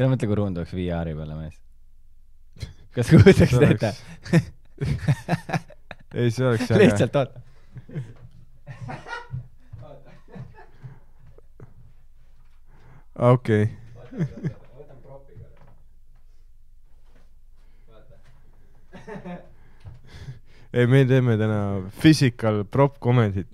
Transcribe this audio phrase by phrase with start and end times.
[0.00, 1.56] tere, mõtle, kui ruund oleks VR-i peale mees.
[2.96, 3.90] kas kujutaks See ette?
[6.16, 6.78] ei, see oleks äge.
[6.80, 7.40] lihtsalt oota.
[13.28, 13.68] okei.
[20.72, 21.60] ei, me teeme täna
[22.00, 23.52] physical prop comedy't.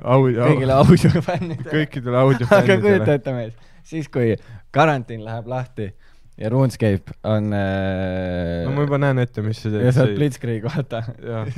[0.00, 1.68] audio, kõigile audiofännidele.
[1.68, 3.18] kõikidele aga kujuta audiofännidele.
[3.20, 3.52] ette mees,
[3.92, 4.32] siis kui
[4.74, 5.92] karantiin läheb lahti
[6.38, 10.14] ja RuneScape on äh, no ma juba näen ette, mis see ja teeb.
[10.18, 11.02] Blitzkrieg, vaata.
[11.24, 11.44] Jaa.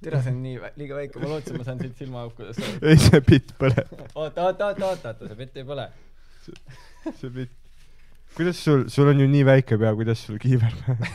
[0.00, 2.78] tere, see on nii liiga väike, ma lootsin, ma saan siit silmaaukudest aru.
[2.88, 5.86] ei, see bitt põleb, oota, oota, oota, oota, oota, see pilt ei põle.
[7.20, 7.52] see bitt.
[8.38, 11.12] kuidas sul, sul on ju nii väike pea, kuidas sul kiiver pähe?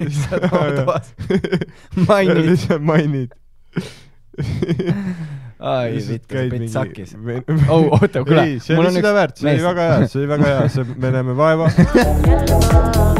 [0.00, 1.12] lihtsalt oma toas.
[2.08, 2.44] mainid.
[2.48, 3.36] lihtsalt mainid.
[5.64, 7.14] ai, vittu, see pilt sakkis.
[7.16, 7.20] oh,
[7.72, 8.42] oh, oota, kuule.
[8.44, 11.08] ei, see oli seda väärt, see oli väga hea, see oli väga hea, see, me
[11.14, 11.66] näeme vaeva.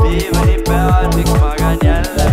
[0.02, 2.24] diivani peal, miks magan jälle?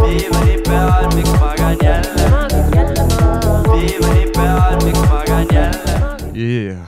[0.00, 2.24] diivani peal, miks magan jälle?
[3.70, 5.94] diivani peal, miks magan jälle?
[6.34, 6.82] Yeah.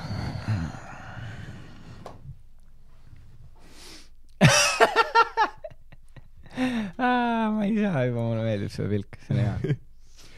[7.54, 9.54] ma ei saa juba, mulle meeldib see pilk, see on hea.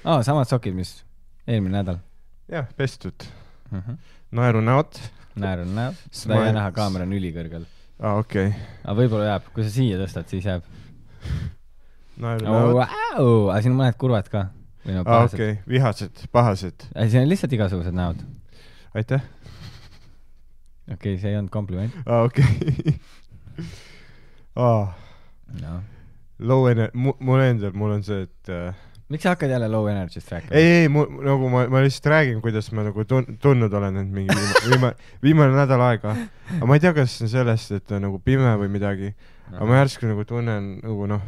[0.05, 1.08] aa, samad sokid, mis
[1.49, 1.99] eelmine nädal
[2.49, 3.25] jah, pestud.
[3.71, 3.79] mm.
[3.81, 3.97] -hmm.
[4.31, 4.93] naerunäod.
[5.35, 7.65] näer on näo, seda ei jää näha, kaamera on ülikõrgel.
[8.03, 8.61] aa, okei okay..
[8.85, 10.65] aga võib-olla jääb, kui sa siia tõstad, siis jääb
[12.25, 13.51] naerunäod oh,.
[13.51, 14.47] aga siin on mõned kurvad ka.
[14.49, 16.89] aa, pahased okei okay., vihased, pahased.
[16.95, 18.25] ei, siin on lihtsalt igasugused näod.
[18.95, 19.23] aitäh.
[20.93, 21.95] okei okay,, see ei olnud kompliment.
[22.07, 22.99] aa, okei.
[24.57, 24.93] aa,
[25.63, 25.81] noh,
[26.39, 30.31] low ener-, mul endal, mul on see, et äh, miks sa hakkad jälle low energy'st
[30.33, 30.53] rääkima?
[30.53, 34.37] ei, ei, nagu ma, ma lihtsalt räägin, kuidas ma nagu tun-, tundnud olen nüüd mingi
[34.37, 36.15] viimane, viimane, viimane nädal aega.
[36.59, 39.15] aga ma ei tea, kas see on sellest, et on nagu pime või midagi,
[39.55, 41.23] aga ma järsku nagu tunnen nagu noh,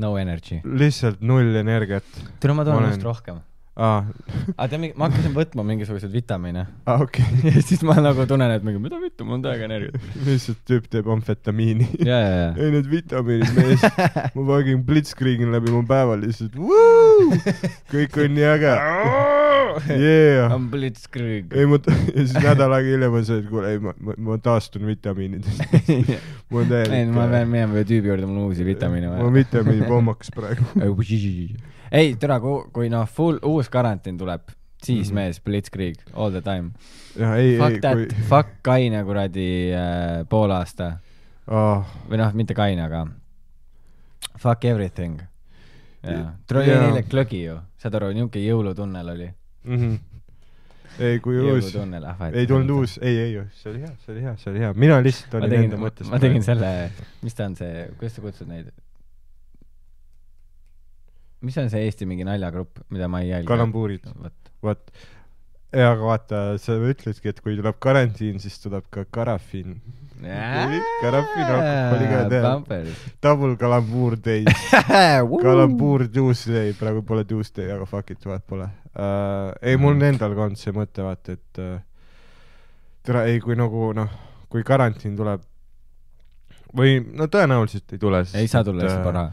[0.00, 0.60] no energy.
[0.64, 2.06] lihtsalt null energiat.
[2.40, 3.40] tule, ma Ma tunnen olen- just rohkem.
[3.80, 4.00] aa,
[4.56, 7.52] aga tead, ma hakkasin võtma mingisuguseid vitamiine aa okei okay.
[7.56, 10.08] ja siis ma nagu tunnen, et mingi, mida vittu, mul on täiega energiat.
[10.26, 11.88] lihtsalt tüüp teeb amfetamiini.
[12.04, 12.50] ja, ja, ja.
[12.60, 13.86] ei need vitamiinid mees,
[14.36, 16.56] ma vagin blitzkriegin läbi mu päeva lihtsalt,
[17.94, 18.74] kõik on nii äge.
[19.90, 20.54] Yeah.
[20.54, 21.52] on blitzkrieg.
[21.54, 21.78] ei ma
[22.16, 25.64] ja siis nädal aega hiljem on see, et kuule, ei ma, ma, ma taastun vitamiinidest.
[26.50, 27.12] mul on ei, täielik.
[27.16, 30.66] ma pean minema ühe tüübi juurde, mul on uusi vitamiine ma olen vitamiinipommakas praegu.
[31.90, 35.20] ei, tere, kui, kui noh, full uus karantiin tuleb, siis mm.
[35.20, 36.72] mees, blitzkrieg all the time.
[37.18, 40.92] jah, ei, ei Fuck that kui fuck kaine kuradi äh, poolaasta
[41.46, 41.84] oh,.
[42.08, 43.06] või noh, mitte kaine, aga
[44.40, 45.20] fuck everything.
[46.02, 46.78] jaa, tule Jaa.
[46.78, 49.28] oli eile glögi ju, saad aru, niuke jõulutunnel oli.
[49.64, 49.98] Mm -hmm.
[50.98, 51.74] ei, kui uus,
[52.32, 55.02] ei tulnud uus, ei, ei, see oli hea, see oli hea, see oli hea, mina
[55.04, 56.10] lihtsalt olin tegin enda, mõttes.
[56.10, 56.70] ma tegin selle,
[57.22, 58.72] mis ta on see, kuidas sa kutsud neid?
[61.40, 63.48] mis on see Eesti mingi naljakrupp, mida ma ei jälgi?
[63.52, 64.92] kalambuurid, vot, vot.
[65.76, 69.80] ja aga vaata, sa ütlesidki, et kui tuleb karantiin, siis tuleb ka karafiin.
[71.00, 72.82] karafiin alkoholiga teha.
[73.22, 74.44] Double kalambuur day,
[75.48, 79.52] kalambuur Tuesday, praegu pole Tuesday, aga fuck it, vahet pole uh,.
[79.62, 81.78] ei, mul on endal ka olnud see mõte, vaata, et uh,
[83.06, 84.10] tere, ei kui nagu noh,
[84.50, 85.46] kui karantiin tuleb
[86.76, 89.30] või no tõenäoliselt ei tule, ei saa tulla lihtsalt raha.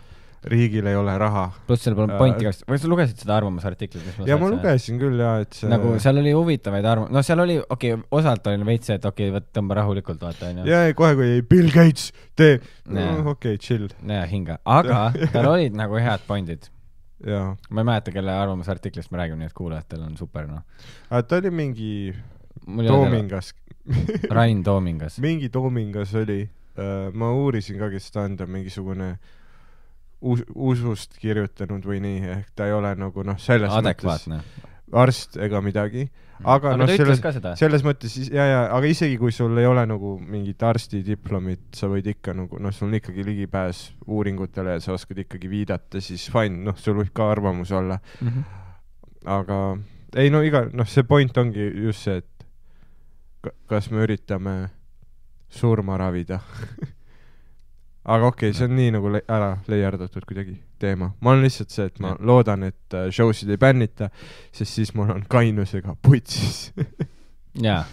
[0.47, 1.47] riigil ei ole raha.
[1.67, 4.50] pluss seal pole Äh, pointi ka, või sa lugesid seda arvamusartiklit, mis ma ja ma
[4.53, 8.07] lugesin küll ja, et see nagu seal oli huvitavaid arvamusi, no seal oli, okei okay,,
[8.19, 10.66] osalt oli veits see, et okei okay,, võt tõmba rahulikult, vaata onju.
[10.69, 12.09] ja ei, kohe, kui Bill Gates,
[12.40, 12.57] tee,
[12.94, 13.19] Jaa.
[13.34, 13.91] okei chill.
[14.07, 16.72] ja hinga, aga tal olid nagu head pointid.
[17.25, 20.61] Ma ei mäleta, kelle arvamusartiklist me räägime, nii et kuulajatel on super noh.
[21.09, 21.91] ta oli mingi
[22.66, 23.53] Toomingas
[24.38, 25.19] Rain Toomingas.
[25.23, 26.44] mingi Toomingas oli
[26.78, 29.11] uh,, ma uurisin ka, kes ta on, ta on mingisugune
[30.22, 34.41] us-, usust kirjutanud või nii, ehk ta ei ole nagu noh, selles mõttes adekvaatne.
[34.93, 36.05] Arst ega midagi,
[36.47, 37.19] aga noh, selles
[37.59, 42.07] selles mõttes ja, ja aga isegi kui sul ei ole nagu mingit arstidiplomit, sa võid
[42.13, 46.61] ikka nagu noh, sul on ikkagi ligipääs uuringutele ja sa oskad ikkagi viidata, siis fine,
[46.69, 48.43] noh, sul võib ka arvamus olla, Mhm.
[49.25, 49.78] aga
[50.16, 52.45] ei no iga, noh, see point ongi just see, et
[53.43, 54.69] ka- kas me üritame
[55.49, 56.40] surma ravida.
[58.07, 61.12] Aga okei okay,, see on nii nagu le ära leierdatud kuidagi teema.
[61.22, 62.18] ma olen lihtsalt see, et ma Jah.
[62.32, 64.09] loodan, et äh, show sid ei bännita,
[64.52, 66.72] sest siis ma olen kainusega putsis
[67.62, 67.84] jaa.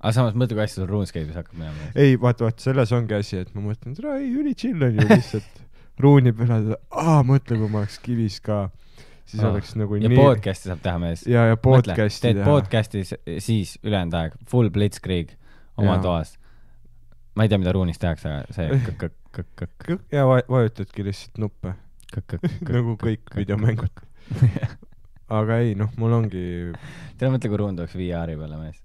[0.00, 1.90] aga samas mõtle, kui hästi sul RuneScape'is hakkab minema.
[1.94, 5.06] ei, vaata, vaata, selles ongi asi, et ma mõtlen, et ei, üli chill on ju
[5.08, 5.62] lihtsalt
[6.02, 8.64] ruuni peale, aa, mõtle, kui ma oleks kivis ka.
[9.24, 9.52] siis Oh.
[9.54, 11.22] oleks nagu ja nii podcast'i saab teha mees.
[11.26, 12.44] ja, ja podcast'i teed teha.
[12.48, 13.14] podcast'i s-
[13.46, 15.30] siis ülejäänud aeg, full blitzkrieg
[15.78, 16.02] oma Jaa.
[16.02, 16.34] toas.
[17.34, 21.72] ma ei tea, mida ruunis tehakse, aga see kõkk-kõkk-kõkk-kõkk ja va- vajutadki lihtsalt nuppe,
[22.70, 24.02] nagu kõik videomängud.
[25.38, 26.44] aga ei, noh, mul ongi,
[27.18, 28.78] tere, mõtle, kui ruum tuleks VR-i peale, mees.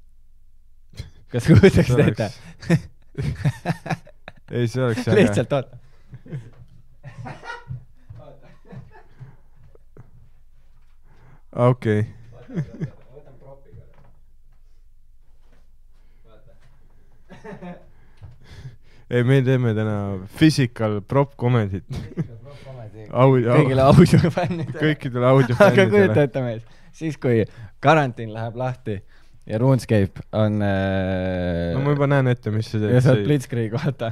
[1.31, 2.27] kas kujutaks See ette?
[4.55, 5.17] ei, see oleks äge.
[5.19, 5.77] lihtsalt oota.
[11.69, 12.05] okei,
[19.09, 19.95] ei, me teeme täna
[20.37, 21.85] physical prop comedy't.
[23.11, 24.79] audio, kõigile audiofännidele.
[24.79, 26.23] kõikidele aga kujuta audiofännidele.
[26.23, 27.45] ette, mees, siis kui
[27.83, 29.00] karantiin läheb lahti
[29.50, 33.29] ja RuneScape on äh, no ma juba näen ette, mis see ja sa oled teeb.
[33.31, 34.11] Blitzkrieg, vaata.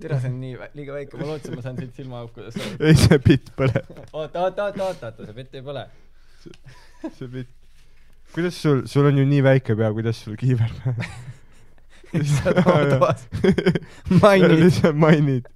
[0.00, 2.76] Tere, see on nii liiga väike, ma lootsin, ma saan siit silmaaukudest aru.
[2.88, 5.84] ei, see bitt põleb, oota, oota, oota, oota, oota, see pilt ei põle.
[7.18, 7.50] see bitt.
[8.32, 11.10] kuidas sul, sul on ju nii väike pea, kuidas sul kiiver pähe?
[12.32, 13.26] sa oled toas.
[14.22, 14.56] mainid.
[14.64, 15.50] lihtsalt mainid.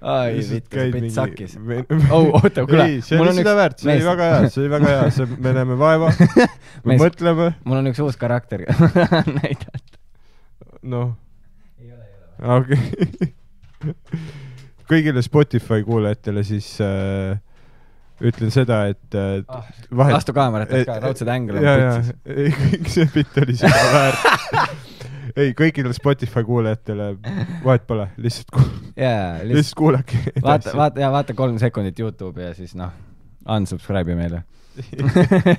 [0.00, 1.56] ai, vitt, kas pilt sakkis?
[1.58, 4.50] oh, Oh, oota, kuule, ei, see oli on seda üks- väärt, see oli väga hea,
[4.54, 6.12] see oli väga hea, see, me näeme vaeva,
[6.86, 8.62] me mõtleme, mul on üks uus karakter
[9.38, 9.98] näidata.
[10.86, 11.10] noh.
[12.38, 13.32] okei.
[14.88, 17.34] kõigile Spotify kuulajatele siis äh,
[18.24, 22.14] ütlen seda, et äh, Ah, vahet- astu kaameratest ka, Eh, raudsed ängel on ja putsis.,
[22.26, 24.87] ei kõik see bitt oli seda väärt.
[25.38, 27.10] ei, kõikidele Spotify kuulajatele
[27.64, 28.64] vahet pole, lihtsalt ku-,
[28.98, 32.90] jaa, lihtsalt lihtsalt kuulake vaata, vaata ja vaata kolm sekundit Youtube'i ja siis noh,
[33.48, 34.42] unsubscribe'i meile.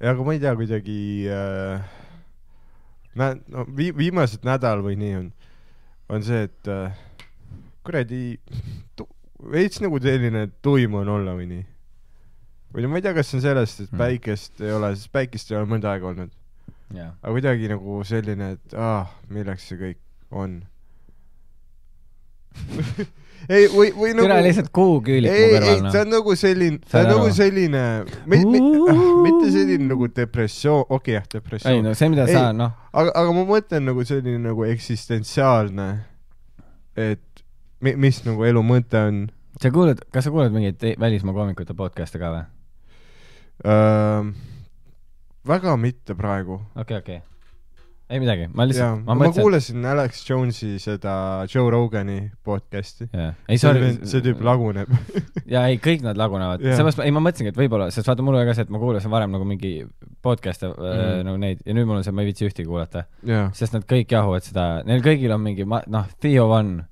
[0.00, 0.98] ja aga ma ei tea, kuidagi
[1.32, 1.84] äh,
[3.20, 5.28] nä-, no vii-, viimased nädal või nii on,
[6.12, 6.96] on see, et äh,
[7.86, 8.22] kuradi
[8.98, 9.08] tu-
[9.52, 11.64] veits nagu selline tuim on olla või nii.
[12.74, 14.00] või no ma ei tea, kas see on sellest, et Hmm.
[14.04, 16.32] päikest ei ole, sest päikest ei ole mõnda aega olnud,
[16.98, 17.10] jaa.
[17.22, 19.02] aga kuidagi nagu selline, et aa,
[19.34, 20.00] milleks see kõik
[20.34, 20.62] on
[23.54, 25.98] ei, või, või nagu lihtsalt kuuküülik mu ei, ei kõrval,, noh.
[26.00, 27.84] on nagu selline, Saad on nagu selline,
[28.30, 32.36] mitte selline nagu depressioon, okei okay, jah, ei depressioon, no see, mida Ei.
[32.36, 35.88] sa, noh, aga, aga ma mõtlen nagu selline nagu eksistentsiaalne,
[37.10, 37.44] et
[37.84, 39.24] mi, mis nagu elu mõte on
[39.60, 42.44] sa kuulad, kas sa kuulad mingeid te- välismaa koomikute podcast'e ka või?
[43.70, 44.34] ähm,.
[45.46, 46.60] Väga mitte praegu.
[46.76, 47.20] okei, okei.
[48.10, 49.42] ei midagi, ma lihtsalt, ma, ma ma mõtlesin.
[49.42, 51.14] kuulasin Alex Jones'i seda
[51.50, 53.08] Joe Rogani podcast'i.
[53.12, 53.90] jaa, ei see sorry.
[54.08, 54.92] see tüüp laguneb.
[55.54, 56.78] jaa, ei kõik nad lagunevad, Jaa.
[56.78, 59.12] seepärast, ei ma mõtlesingi, et võib-olla, sest vaata, mul oli ka see, et ma kuulasin
[59.12, 59.74] varem nagu mingi
[60.24, 60.88] podcast'e mm.
[60.94, 61.28] Mhm.
[61.30, 63.88] nagu neid ja nüüd mul on see, ma ei viitsi ühtegi kuulata, jaa, sest nad
[63.88, 66.84] kõik jahuvad seda, neil kõigil on mingi, noh, Theo One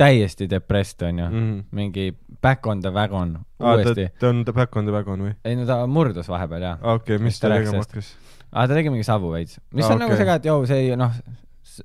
[0.00, 1.60] täiesti depressed onju mm., Mhm.
[1.76, 2.06] mingi
[2.42, 4.08] back on the wagon ta uuesti,.
[4.20, 5.34] ta on The Back on the Wagon või?
[5.44, 6.78] ei no ta murdus vahepeal jaa.
[6.94, 8.14] okei, mis Mis ta tegema hakkas?
[8.52, 10.16] aa, ta tegi mingi savu veits, mis Aa, on nagu okei.
[10.22, 11.12] see ka, et jõu, see ei noh,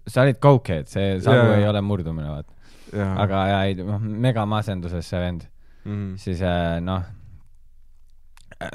[0.08, 1.58] sa olid cokehead, see savu Jaa.
[1.60, 2.52] ei ole murdumine, vaata.
[2.96, 5.46] aga jaa, ei noh, mega masenduses see vend,
[5.86, 6.16] Mhm.
[6.18, 7.04] siis äh, noh,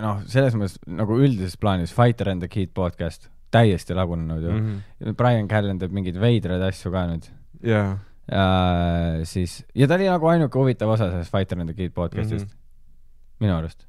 [0.00, 4.66] noh, selles mõttes nagu üldises plaanis Fighter and the Kid podcast, täiesti lagunenud ju mm.
[5.00, 5.14] -hmm.
[5.16, 7.24] Brian Callen teeb mingeid veidraid asju ka nüüd
[7.62, 7.96] jaa, ja
[9.26, 12.50] siis, ja ta oli nagu ainuke huvitav osa sellest Fighter and the Kid podcast'ist mm.
[12.50, 13.40] -hmm.
[13.40, 13.86] minu arust.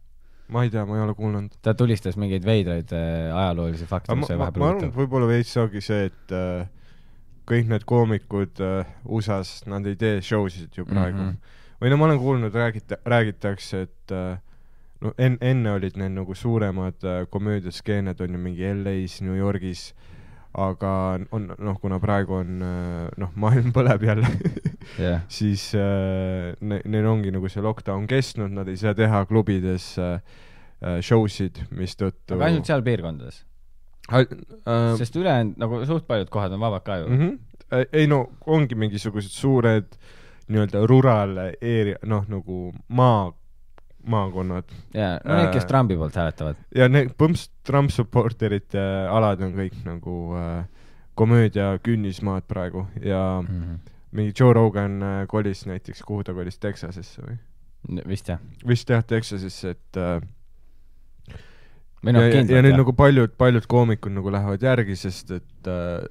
[0.48, 1.52] ma ei tea, ma ei ole kuulnud.
[1.62, 5.58] ta tulistas mingeid veidraid äh, ajaloolisi fakte, mis sai vahepeal ma arvan, et võib-olla veits
[5.58, 6.68] ongi see, et äh,
[7.52, 11.30] kõik need koomikud äh, USA-s, nad ei tee show sid ju praegu mm.
[11.30, 11.76] -hmm.
[11.82, 14.40] või no ma olen kuulnud, räägita-, räägitakse, et äh,
[15.02, 19.94] no en-, enne olid need nagu suuremad äh, komöödiaskeened on ju mingi LA-s, New Yorgis,
[20.54, 20.94] aga
[21.32, 24.32] on noh, kuna praegu on noh, maailm põleb jälle
[25.00, 29.94] jah, siis äh, ne-, neil ongi nagu see lockdown kestnud, nad ei saa teha klubides
[30.02, 30.20] äh,
[31.06, 33.44] show sid, mistõttu aga ainult seal piirkondades.
[34.12, 37.20] Ai- äh, sest ülejäänud nagu suht paljud kohad on vabad ka ju mm.
[37.22, 37.86] -hmm.
[37.94, 39.96] ei no ongi mingisugused suured
[40.52, 43.32] nii-öelda rural area, noh nagu maa,
[44.08, 46.60] maakonnad ja no need, kes Äh, Trumpi poolt hääletavad.
[46.76, 50.66] ja need põmps Trump supporterite alad on kõik nagu äh,
[51.16, 53.80] komöödia künnismaad praegu ja Mm -hmm.
[54.12, 57.38] mingi Joe Rogan äh, kolis näiteks, kuhu ta kolis, Texasesse või?
[58.08, 58.40] vist jah.
[58.68, 60.22] vist jah, Texasesse, et äh,
[62.04, 65.68] noh, ja, ja, ja kindlalt nüüd nagu paljud, paljud koomikud nagu lähevad järgi, sest et
[65.68, 66.06] äh,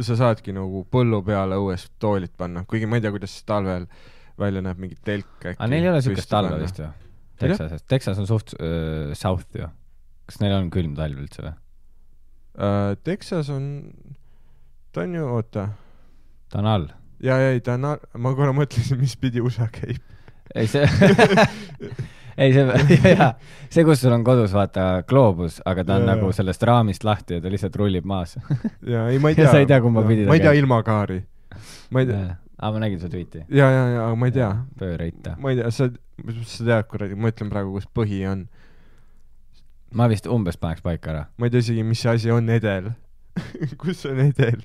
[0.00, 3.86] sa saadki nagu põllu peale õues toolid panna, kuigi ma ei tea, kuidas talvel
[4.38, 5.56] välja näeb, mingi telk äkki.
[5.56, 6.88] aga neil ei ole siukest talve vist ju?
[7.38, 9.68] Texases, Texas on suht äh, south ju.
[10.26, 11.54] kas neil on külm talv üldse või?
[12.58, 12.94] uh,.
[13.04, 13.66] Texas on,
[14.92, 15.68] ta on ju, oota,
[16.52, 16.86] ta on all.
[17.20, 17.88] ja, ja ei ta on,
[18.22, 20.00] ma korra mõtlesin, mis pidi USA käib.
[20.54, 20.86] ei see
[22.42, 22.64] ei see
[23.16, 23.30] jaa,
[23.72, 27.38] see, kus sul on kodus vaata gloobus, aga ta on Jaa, nagu sellest raamist lahti
[27.38, 28.36] ja ta lihtsalt rullib maas.
[28.86, 29.52] ja ei, ma ei Ja tea.
[29.52, 30.62] sa ei tea, kumba pidi ta ma ei tea käib.
[30.64, 31.20] ilmakaari.
[31.90, 32.24] ma ei tea,
[32.58, 33.44] aa, ma nägin su tweet'i.
[33.48, 34.50] ja, ja, ja, aga ma ei tea.
[34.80, 35.36] pööreita.
[35.40, 35.90] ma ei tea, sa,
[36.42, 38.46] sa tead kuradi, ma ütlen praegu, kus põhi on.
[39.96, 41.24] ma vist umbes paneks paika ära.
[41.36, 42.92] ma ei tea isegi, mis asi on edel.
[43.82, 44.64] kus on edel?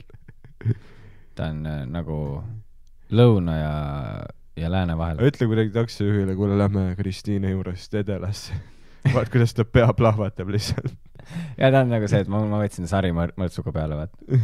[1.35, 2.17] ta on äh, nagu
[3.11, 3.75] lõuna ja,
[4.59, 5.23] ja lääne vahel.
[5.27, 8.55] ütle kuidagi taksojuhile, kuule, lähme Kristiine juurest edelasse.
[9.13, 10.93] vaat, kuidas ta pea plahvatab lihtsalt.
[11.61, 14.39] ja ta on nagu see, et ma, ma võtsin sari mõr- mõrtsuga peale, vaata.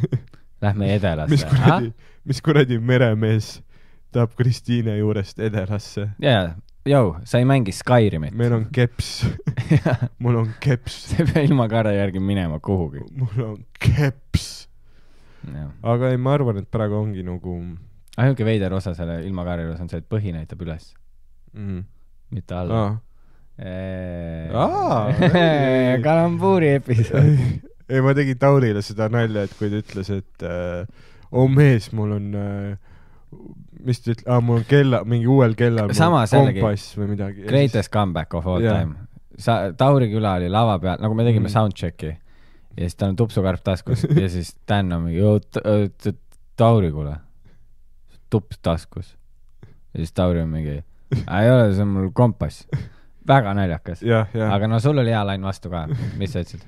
[0.62, 1.50] Lähme mis edelasse.
[1.50, 1.92] kuradi,
[2.26, 3.58] mis kuradi meremees
[4.12, 6.08] tahab Kristiine juurest edelasse?
[6.24, 6.56] jaa,
[6.88, 8.34] jõu, sa ei mängi Skyrimit.
[8.38, 9.26] meil on keps,
[10.24, 13.04] mul on keps, sa ei pea ilma kaare järgi minema kuhugi.
[13.20, 14.68] mul on keps.
[15.84, 17.60] aga ei, ma arvan, et praegu ongi nagu
[18.18, 20.94] ainuke veider osa selle ilma kaare juures on see, et põhi näitab üles,
[21.54, 21.84] mm,.
[22.34, 22.88] mitte alla.
[23.58, 24.50] ei.
[26.04, 27.34] kalambuuri episood.
[27.90, 30.86] ei, ma tegin Taurile seda nalja, et kui ta ütles, et äh,
[31.32, 32.78] oh mees, mul on äh,
[33.88, 37.44] mis ta ütleb, aa mul on kella, mingi uuel kellal Samas jällegi, kompass või midagi.
[37.48, 38.80] Greatest comeback of all Jaa.
[38.82, 38.96] time.
[39.38, 41.54] sa, Tauri küla oli lava peal, nagu me tegime Mm.
[41.54, 42.14] soundcheck'i
[42.78, 45.22] ja siis tal on tupsukarp taskus ja siis Dan on mingi,
[46.58, 47.16] Tauri kuule,
[48.30, 49.16] tups taskus.
[49.94, 50.80] ja siis Tauri on mingi,
[51.14, 52.64] ei ole, see on mul kompass.
[53.28, 54.02] väga naljakas.
[54.52, 55.86] aga no sul oli hea lain vastu ka,
[56.18, 56.64] mis sa ütlesid?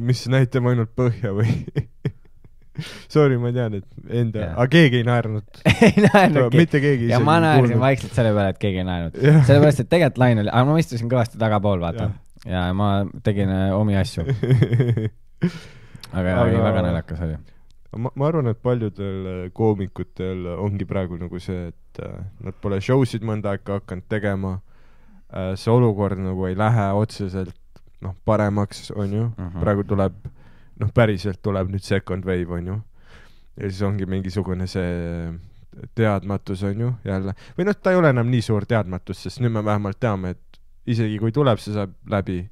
[0.00, 1.50] Mis näitab ainult põhja või
[3.10, 5.60] Sorry, ma tean, et enda aga keegi ei naernud.
[5.88, 6.60] ei naernudki.
[6.60, 9.18] mitte keegi ja ma naersin vaikselt selle peale, et keegi ei naernud.
[9.18, 12.12] Sellepärast, et tegelikult lain oli, aga ma istusin kõvasti tagapool, vaata
[12.46, 14.24] ja ma tegin äh, omi asju,
[16.12, 16.22] aga.
[16.22, 17.36] Aga- ei, väga naljakas oli.
[17.96, 22.80] ma, ma arvan, et paljudel äh, koomikutel ongi praegu nagu see, et äh, nad pole
[22.84, 24.58] show sid mõnda aega hakanud tegema.
[25.60, 27.67] see olukord nagu ei lähe otseselt
[28.04, 29.30] noh, paremaks, onju.
[29.36, 29.60] Mhm.
[29.62, 30.18] praegu tuleb,
[30.78, 32.80] noh, päriselt tuleb nüüd second wave, onju.
[33.58, 35.32] ja siis ongi mingisugune see
[35.98, 37.34] teadmatus, onju, jälle.
[37.58, 40.60] või noh, ta ei ole enam nii suur teadmatus, sest nüüd me vähemalt teame, et
[40.88, 42.44] isegi kui tuleb, see saab läbi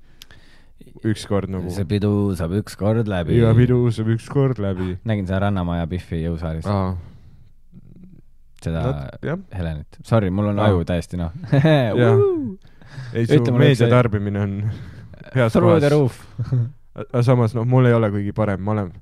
[1.06, 1.70] ükskord nagu.
[1.72, 3.38] see pidu saab ükskord läbi.
[3.38, 4.96] iga pidu saab ükskord läbi.
[5.08, 6.96] nägin seda Rannamaja Biffi jõusaalis, aa,
[8.62, 8.82] seda
[9.24, 10.00] jah, Helenit.
[10.04, 10.70] Sorry, mul on Aa.
[10.72, 11.32] aju täiesti noh.
[13.16, 14.52] Ei su meedia tarbimine on
[15.32, 16.20] Through the roof.
[16.96, 18.92] aga samas noh, mul ei ole kõige parem, ma olen,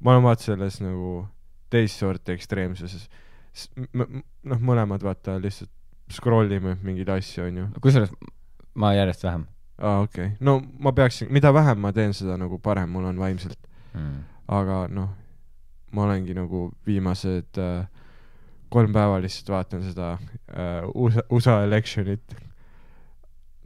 [0.00, 1.24] ma olen vaata selles nagu
[1.70, 3.08] teist sorti ekstreemsuses.
[3.98, 5.72] noh, mõlemad vaata lihtsalt
[6.10, 7.70] scroll ime mingeid asju, onju.
[7.82, 8.12] kusjuures
[8.78, 9.46] ma järjest vähem
[9.80, 10.36] aa, okei okay..
[10.40, 13.58] no ma peaksin, mida vähem ma teen, seda nagu parem mul on vaimselt.
[13.94, 14.20] mm..
[14.48, 15.10] aga noh,
[15.96, 17.86] ma olengi nagu viimased äh,
[18.70, 22.36] kolm päeva lihtsalt vaatan seda äh, USA, USA election'it.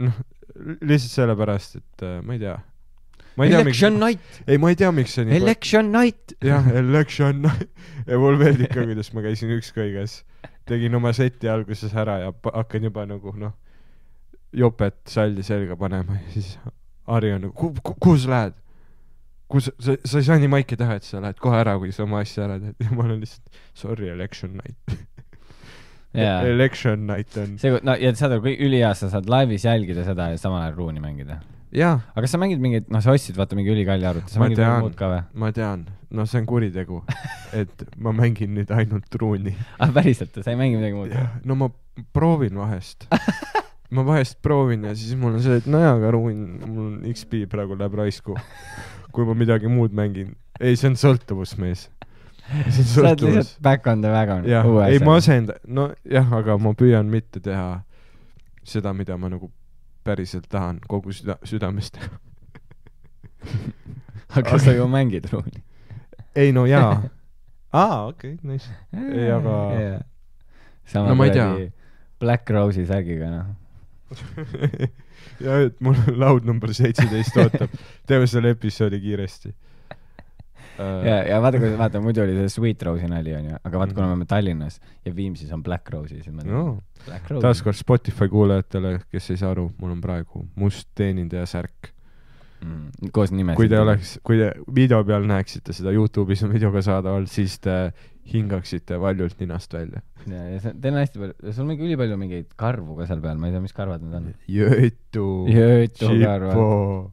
[0.04, 0.22] noh,
[0.54, 2.54] lihtsalt sellepärast, et äh, ma ei tea.
[3.36, 6.36] ma ei tea, miks, Election night, ei ma ei tea, miks see nii election night.
[6.44, 7.42] jah, election
[8.08, 10.20] ja mul meeldib ka, kuidas ma käisin ükskõiges,
[10.70, 13.56] tegin oma seti alguses ära ja hakkan juba nagu noh,
[14.54, 16.54] jopet salli selga panema ja siis
[17.04, 18.60] Harri on nagu, kuhu sa lähed?
[19.50, 22.06] kus, sa, sa ei saa nii maiki teha, et sa lähed kohe ära, kui sa
[22.06, 24.94] oma asja ära teed ja ma olen lihtsalt sorry, election night
[26.14, 26.38] jaa.
[26.48, 27.56] election night on.
[27.58, 30.78] see, no ja saad aru, kui ülihea, sa saad laivis jälgida seda ja samal ajal
[30.78, 31.40] ruuni mängida.
[31.74, 34.62] aga kas sa mängid mingeid, noh, sa ostsid vaata mingi ülikalli arvuti, sa Ma mängid
[34.62, 34.84] tean.
[34.84, 35.22] muud ka või?
[35.42, 37.00] ma tean, no see on kuritegu,
[37.62, 41.16] et ma mängin nüüd ainult ruuni ah päriselt, sa ei mängi midagi muud?
[41.44, 41.70] no ma
[42.14, 43.08] proovin vahest.
[43.94, 47.78] ma vahest proovin ja siis mul on see, et nojah, aga ruun, mul XP praegu
[47.78, 48.38] läheb raisku.
[49.14, 50.34] kui ma midagi muud mängin.
[50.60, 51.88] ei, see on sõltuvus, mees.
[52.70, 53.56] sa oled lihtsalt.
[53.62, 54.44] back on the wagon.
[54.48, 57.82] jah, ei ma asendan, nojah, aga ma püüan mitte teha
[58.64, 59.50] seda, mida ma nagu
[60.04, 62.08] päriselt tahan kogu süda-, südamest teha.
[64.38, 65.62] aga sa ju mängid ruuni.
[66.36, 67.02] ei no jaa.
[67.82, 68.70] aa, okei, nice.
[68.92, 70.04] Ei, aga-
[70.84, 71.70] sama No ma ei tea.
[72.20, 73.46] Black Rose'i särgiga, noh.
[75.44, 77.72] ja et mul laud number seitseteist ootab.
[78.06, 79.54] teeme selle episoodi kiiresti.
[80.74, 83.94] Äh, ja, ja vaata, kui vaata, muidu oli see Sweet Rose'i nali onju, aga vaata,
[83.94, 84.10] kuna Mhm.
[84.10, 86.78] me oleme Tallinnas ja Viimsis on Black Rose'i, siis ma no
[87.40, 91.92] taaskord Spotify kuulajatele, kes ei saa aru, mul on praegu must teenindaja särk.
[92.64, 93.10] mm,.
[93.12, 93.56] koos nimega.
[93.56, 97.58] kui te oleks, kui te video peal näeksite seda, Youtube'is on video ka saadaval, siis
[97.60, 97.92] te
[98.32, 100.00] hingaksite valjult ninast välja.
[100.26, 103.36] ja, ja teil on hästi palju, sul on mingi ülipalju mingeid karvu ka seal peal,
[103.38, 104.30] ma ei tea, mis karvad need on.
[104.48, 107.10] Jötu, Jötu karvad.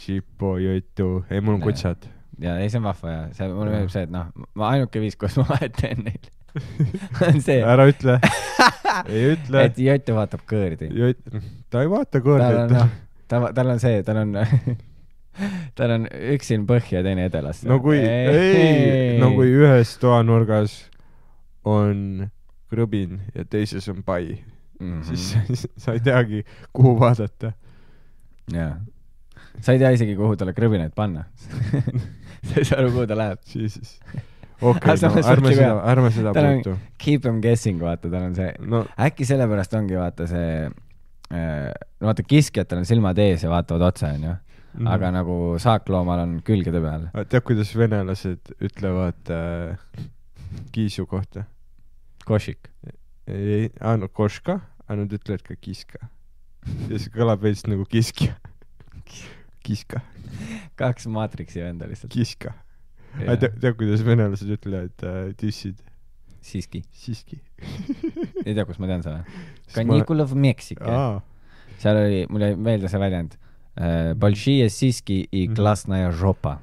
[0.00, 2.08] Chipo, Jötu, ei mul on kutsad.
[2.42, 4.28] Ja ei, see on vahva ja see, mulle meeldib see, et noh,
[4.58, 6.30] ma ainuke viis, kus ma vahet teen neil.
[7.26, 8.18] on see, ära ütle,
[9.12, 9.80] ei ütle et.
[9.82, 10.90] Jott vaatab kõõrdi.
[11.70, 12.94] ta ei vaata tal on kõrget noh,
[13.28, 14.34] ta, tal on see, tal on,
[15.78, 17.68] tal on üks silm põhja ja teine edelasse.
[17.68, 20.80] no kui, ei, no kui ühes toanurgas
[21.68, 22.28] on
[22.72, 24.38] krõbin ja teises on pai,
[24.80, 25.02] mm.
[25.08, 25.74] siis -hmm.
[25.76, 27.52] sa ei teagi, kuhu vaadata.
[28.52, 28.76] jaa.
[29.60, 31.24] sa ei tea isegi, kuhu talle krõbinaid panna.
[32.48, 33.40] Sa ei saa aru, kuhu ta läheb.
[33.48, 33.78] siis,
[34.60, 36.74] okei Aga, no ärme seda ärme seda puutu.
[36.98, 42.10] Keep em guessing, vaata, tal on see, no äkki sellepärast ongi vaata see äh,, no
[42.10, 44.36] vaata kiskjatel on silmad ees ja vaatavad otsa, onju.
[44.78, 44.86] Mhm.
[44.92, 47.08] aga nagu saakloomal on külgede peal.
[47.24, 50.02] tead, kuidas venelased ütlevad äh,
[50.74, 51.46] kiisu kohta?
[52.28, 52.68] Košik.
[53.26, 56.10] ei, no koška, aga nad ütlevad ka kiska.
[56.90, 58.36] ja see kõlab veits nagu kiskja.
[59.66, 60.02] kiska,
[60.78, 62.12] kaks maatriksi venda lihtsalt.
[62.12, 62.52] kiska.
[63.18, 65.80] tead, kuidas venelased ütlevad äh, tissid?
[66.40, 66.82] siiski.
[66.92, 67.40] siiski.
[68.46, 69.22] ei tea, kust ma tean seda.
[69.24, 70.86] ma- Kanikulov Meksika.
[70.86, 71.20] aa,
[71.82, 73.36] seal oli, mul jäi meelde see väljend.
[74.18, 75.54] Bolšije siiski i Mhm.
[75.54, 76.58] klasnaja žopa.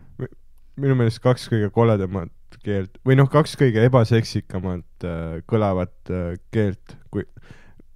[0.76, 2.32] minu meelest kaks kõige koledamat
[2.66, 7.24] keelt või noh, kaks kõige ebaseksikamat äh, kõlavat äh, keelt, kui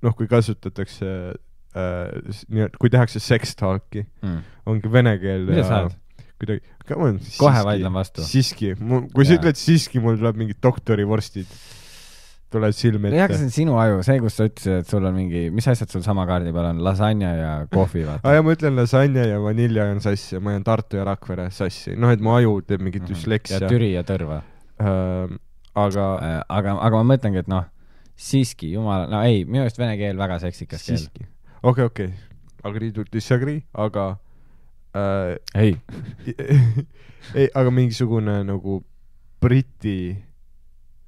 [0.02, 1.10] noh, kui kasutatakse
[1.78, 4.40] äh, kui tehakse sex talk'i, Mm.
[4.66, 5.98] ongi vene keel mida sa arvad?
[6.40, 7.18] kuidagi, come on.
[7.38, 8.24] Kohe vaidlen vastu.
[8.24, 8.74] siiski,
[9.14, 9.42] kui sa Jaa.
[9.42, 11.50] ütled siiski, mul tuleb mingid doktorivorstid,
[12.50, 13.50] tulevad silme jah, aga see ette.
[13.50, 16.24] on sinu aju, see, kus sa ütlesid, et sul on mingi, mis asjad sul sama
[16.30, 18.34] kaardi peal on, lasanja ja kohvi, aa vaata.
[18.38, 21.94] ja ma ütlen lasanja ja vanilja on sassi ja ma jään Tartu ja Rakvere sassi,
[22.00, 23.60] noh et mu aju teeb mingit ja düsleksia.
[23.70, 24.40] Türi ja Tõrva.
[25.76, 26.06] aga
[26.50, 27.68] aga, aga ma mõtlengi, et noh,
[28.20, 31.06] siiski, jumal, no ei, minu arust vene keel väga seksikas keel.
[31.64, 32.14] okei, okei,
[32.64, 34.18] agree to disagree, aga
[34.96, 35.76] äh, ei,
[37.36, 38.82] ei, aga mingisugune nagu
[39.40, 40.18] Briti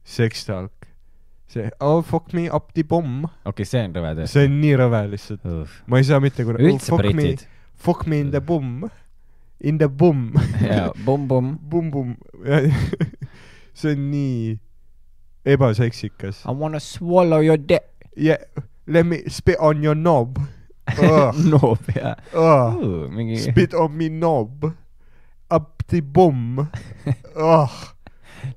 [0.07, 0.87] sekstalk,
[1.51, 4.33] see oh fuck me up the bomb, okei okay,, see on rõve tõesti.
[4.33, 5.47] see on nii rõve lihtsalt,
[5.87, 7.47] ma ei saa mitte kunagi üldse fuck me, britid.
[7.75, 8.89] fuck me in the bum,
[9.59, 10.29] in the bum,
[10.63, 11.55] jaa, pumm-pumm.
[11.71, 12.15] bum-bum,
[13.79, 14.59] see on nii
[15.51, 16.43] ebaseksikas.
[16.45, 17.87] I wanna swallow your dick.
[18.15, 18.43] yeah,
[18.91, 20.37] let me spit on your knob
[20.97, 22.15] no pea.
[22.33, 23.07] oh.
[23.09, 23.39] mingi.
[23.39, 24.73] Spit on me knob.
[25.49, 26.69] Up the bum
[27.35, 27.93] oh,.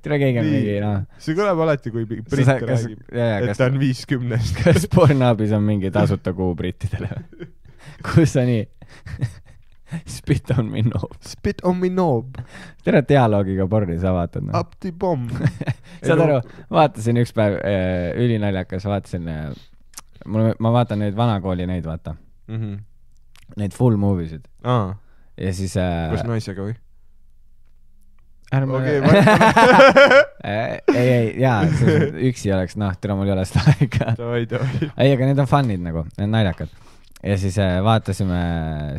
[0.01, 1.01] tere, keegi on mingi, noh.
[1.19, 4.61] see kõlab alati, kui britt räägib, jaa, et kas ta, on viiskümnest.
[4.63, 7.11] kas Pornhubis on mingi tasuta kuu brittidele?
[8.07, 8.63] kus sa nii?
[10.09, 11.19] Spit on me knob.
[11.27, 12.39] Spit on me knob.
[12.87, 14.55] tere, dialoogiga porni sa vaatad, noh.
[14.57, 15.27] Up the bum.
[16.07, 16.39] saad aru,
[16.73, 19.51] vaatasin üks päev äh,, ülinaljakas, vaatasin äh,,
[20.25, 22.15] mul, ma vaatan neid vanakooli neid, vaata,
[22.47, 22.75] Mhm.
[23.57, 26.75] neid full movie sid ja siis äh, koos naisega või?
[28.55, 28.99] ärme okei,
[30.45, 31.63] Äh, ei, ei, jaa,
[32.29, 34.11] üksi oleks, noh, tere, mul ei ole seda aega.
[34.19, 34.91] davai, davai.
[35.01, 36.69] ei, aga need on fun'id nagu, need on naljakad.
[37.25, 38.37] ja siis äh, vaatasime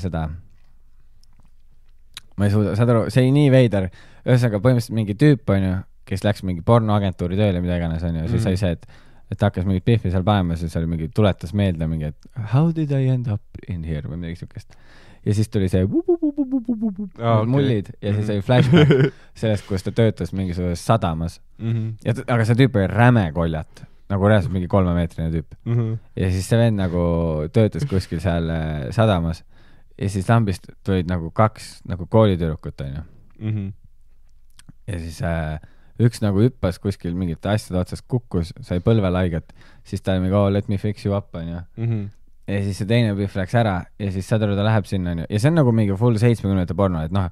[0.03, 0.25] seda,
[2.37, 3.87] ma ei suuda, saad aru, see oli nii veider,
[4.27, 8.45] ühesõnaga põhimõtteliselt mingi tüüp onju, kes läks mingi pornoagentuuri tööle, mida iganes onju, siis Mhm.
[8.49, 8.87] sai see, et
[9.31, 12.71] et ta hakkas mingit Biffi seal panema, siis oli mingi, tuletas meelde mingi, et how
[12.73, 14.77] did I end up in here või midagi siukest.
[15.27, 17.51] ja siis tuli see Aa, okei.
[17.51, 18.33] mullid ja siis Mhm.
[18.37, 21.89] oli flashback sellest, kus ta töötas mingisuguses sadamas Mhm.
[22.05, 25.57] ja, aga see tüüp oli räme koljat, nagu reaalselt mingi kolmemeetrine tüüp.
[25.65, 25.93] Mhm.
[26.17, 29.43] ja siis see vend nagu töötas kuskil seal äh, sadamas
[29.99, 33.03] ja siis lambist tulid nagu kaks nagu koolitüdrukut onju
[33.41, 33.69] Mhm.
[34.87, 35.59] ja siis äh,
[36.01, 39.53] üks nagu hüppas kuskil mingite asjade otsast, kukkus, sai põlvele haiget,
[39.85, 41.63] siis ta oli mingi oh let me fix you up onju
[42.47, 45.25] ja siis see teine pihv läks ära ja siis saad aru, ta läheb sinna onju
[45.31, 47.31] ja see on nagu mingi full seitsmekümnendate porno, et noh,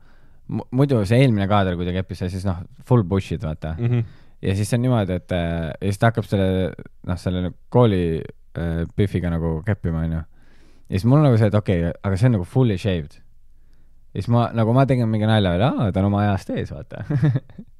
[0.73, 4.01] muidu see eelmine kaader, kui ta keppis, siis noh, full bullshit vaata Mhm.
[4.43, 6.73] ja siis on niimoodi, et ja siis ta hakkab selle,
[7.07, 8.21] noh, selle kooli
[8.59, 10.23] äh, Biffiga nagu keppima, onju.
[10.89, 13.15] ja siis mul on nagu see, et okei okay,, aga see on nagu fully shaved.
[14.15, 16.71] ja siis ma, nagu ma tegin mingi nalja veel, aa, ta on oma ajast ees,
[16.75, 17.05] vaata.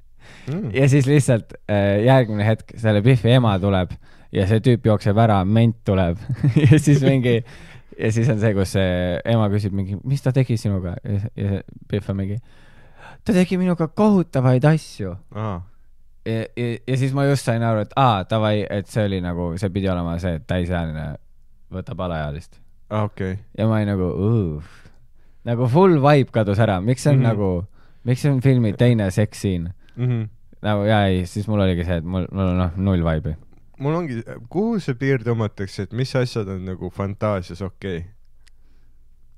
[0.47, 0.73] Mhm.
[0.75, 3.95] ja siis lihtsalt äh, järgmine hetk selle Biffi ema tuleb
[4.35, 6.19] ja see tüüp jookseb ära, ment tuleb
[6.69, 7.39] ja siis mingi
[7.99, 11.53] ja siis on see, kus see ema küsib mingi, mis ta tegi sinuga ja, ja
[11.53, 11.61] see
[11.91, 12.39] Biff on mingi,
[13.25, 15.59] ta tegi minuga kohutavaid asju aa,
[16.25, 19.53] ja, ja, ja siis ma just sain aru, et aa, davai, et see oli nagu,
[19.61, 21.13] see pidi olema see, et täisealine
[21.75, 22.59] võtab alaealist.
[22.89, 23.37] aa okei.
[23.57, 24.11] ja ma olin nagu,
[25.47, 27.25] nagu full vibe kadus ära, miks see on mm.
[27.25, 27.31] -hmm.
[27.31, 29.11] nagu, miks see on filmi teine
[29.95, 30.09] sekssiin?
[30.19, 30.29] Mhm.
[30.65, 33.35] nagu jaa, ei, siis mul oligi see, et mul, mul on noh, null vibe'i.
[33.79, 38.11] mul ongi, kuhu see piir tõmmatakse, et mis asjad on nagu fantaasias okei okay??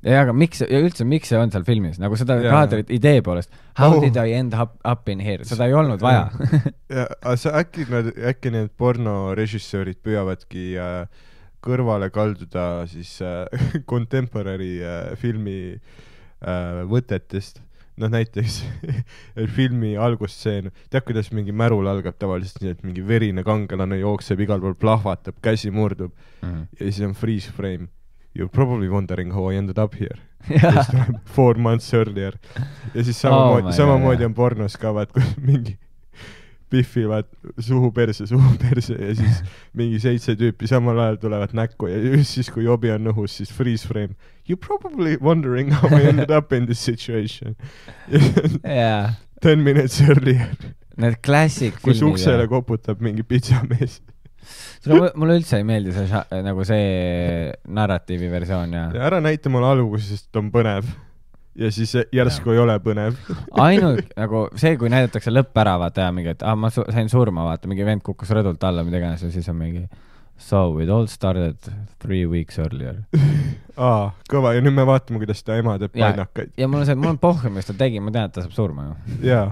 [0.08, 2.52] ja aga miks ja üldse, miks see on seal filmis, nagu seda Jaa.
[2.54, 4.02] kaadrit idee poolest, how Oh.
[4.04, 6.28] did I end up, up in here, seda ei olnud vaja.
[6.94, 11.26] ja aga sa äkki nad, äkki need pornorežissöörid püüavadki äh,
[11.66, 13.50] kõrvale kalduda siis äh,
[13.92, 17.64] contemporary äh, filmi äh, võtetest.
[17.98, 18.60] noh, näiteks
[19.58, 24.62] filmi algusstseen, tead, kuidas mingi märul algab tavaliselt nii, et mingi verine kangelane jookseb igal
[24.64, 26.68] pool, plahvatab, käsi murdub Mhm.
[26.80, 27.88] ja siis on freeze frame.
[28.38, 30.20] You are probably wondering how I ended up here.
[30.92, 32.38] tuleb four months earlier
[32.94, 35.74] ja siis samamoodi oh, samamoodi on pornos ka vaat, kus mingi
[36.70, 37.26] pihvivad
[37.60, 39.42] suhu perse, suhu perse ja siis
[39.80, 43.52] mingi seitse tüüpi samal ajal tulevad näkku ja just siis, kui jobi on õhus, siis
[43.56, 44.16] freeze frame.
[44.48, 47.56] You probably wondering how I ended up in this situation.
[48.64, 50.54] jaa, Ten minutes earlier,
[50.98, 54.00] need klassik kus uksele koputab mingi pitsamees.
[54.88, 60.40] mulle, mulle üldse ei meeldi see nagu see narratiivi versioon ja ära näita mulle algusest
[60.40, 60.88] on põnev
[61.58, 63.18] ja siis järsku ei ole põnev.
[63.68, 67.10] ainult nagu see, kui näidatakse lõpp ära, vaata ja mingi, et ah, ma su sain
[67.12, 69.88] surma, vaata, mingi vend kukkus rõdult alla, mida iganes ja siis on mingi
[70.38, 71.58] So it all started
[72.00, 73.04] three weeks earlier.
[73.78, 76.54] aa, kõva ja nüüd me vaatame, kuidas ta ema teeb Ja- painakaid.
[76.58, 78.54] ja mul on see, mul on pohhu, mis ta tegi, ma tean, et ta saab
[78.56, 79.18] surma ju.
[79.32, 79.48] jaa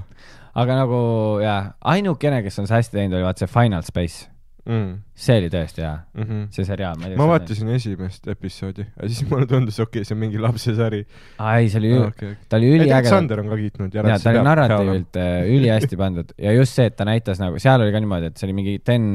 [0.56, 1.02] aga nagu
[1.44, 1.60] jaa,
[1.96, 4.30] ainukene, kes on see hästi teinud, oli vaat see Final Space.
[4.66, 4.94] mm..
[5.26, 6.46] see oli tõesti hea, Mm -hmm.
[6.56, 7.28] see seriaal, ma ma.
[7.34, 11.04] vaatasin esimest episoodi, aga siis mulle tundus, okei okay,, see on mingi lapsesari.
[11.38, 12.36] aa ei, see oli üli, okay.
[12.50, 13.10] ta oli üliäge.
[13.10, 16.86] Sander on ka kiitnud ja jaa, ta oli narratiivilt äh, ülihästi pandud ja just see,
[16.90, 19.06] et ta näitas nagu, seal oli ka niimoodi, et see oli mingi ten,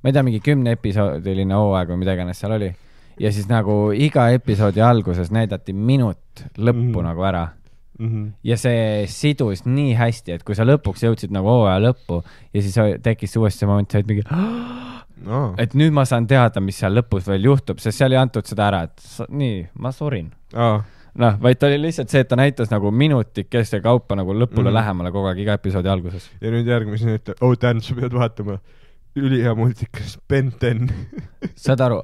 [0.00, 2.72] ma ei tea, mingi kümne episoodiline hooaeg või mida iganes seal oli.
[3.20, 7.08] ja siis nagu iga episoodi alguses näidati minut lõppu mm.
[7.08, 7.48] nagu ära
[7.98, 8.08] mm.
[8.08, 8.30] -hmm.
[8.44, 12.22] ja see sidus nii hästi, et kui sa lõpuks jõudsid nagu hooaja lõppu
[12.54, 14.24] ja siis tekkis uuesti see moment, sa olid mingi,
[15.20, 15.54] No.
[15.60, 18.70] et nüüd ma saan teada, mis seal lõpus veel juhtub, sest seal ei antud seda
[18.70, 20.30] ära, et sa, nii, ma surin.
[20.56, 20.78] Aa,
[21.20, 24.76] noh, vaid ta oli lihtsalt see, et ta näitas nagu minutikeste kaupa nagu lõpule mm.
[24.78, 26.30] lähemale kogu aeg iga episoodi alguses.
[26.40, 28.56] ja nüüd järgmisena ütleb, oh Dan, sa pead vaatama
[29.16, 30.88] ülihea multikas Ben ten.
[31.64, 32.02] saad aru,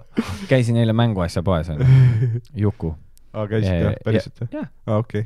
[0.51, 1.87] käisin eile mänguasja poes onju,
[2.65, 2.95] Juku.
[3.33, 4.49] aa, käisid Ja- jah ja-, päriselt jah?
[4.53, 5.25] jah, aa, okei.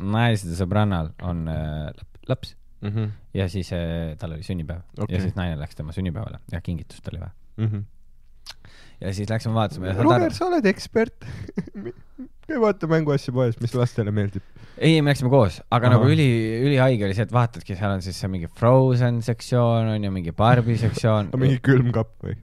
[0.00, 5.12] naisede sõbrannal on äh, lap- laps Mhm, ja siis äh, tal oli sünnipäev okay.
[5.12, 7.34] Ja siis naine läks tema sünnipäevale ja kingitust oli vaja.
[7.60, 7.82] mhm.
[9.00, 11.26] Ja siis läksime vaatasime Roger, sa oled ekspert.
[12.50, 14.44] käi vaata mänguasja poes, mis lastele meeldib.
[14.76, 15.96] ei, me läksime koos, aga Ahah.
[15.96, 16.28] nagu üli,
[16.66, 20.34] ülihaige oli see, et vaatadki, seal on siis see mingi Frozen sektsioon on ju, mingi
[20.36, 21.30] Barbi sektsioon.
[21.42, 22.36] mingi külmkapp või?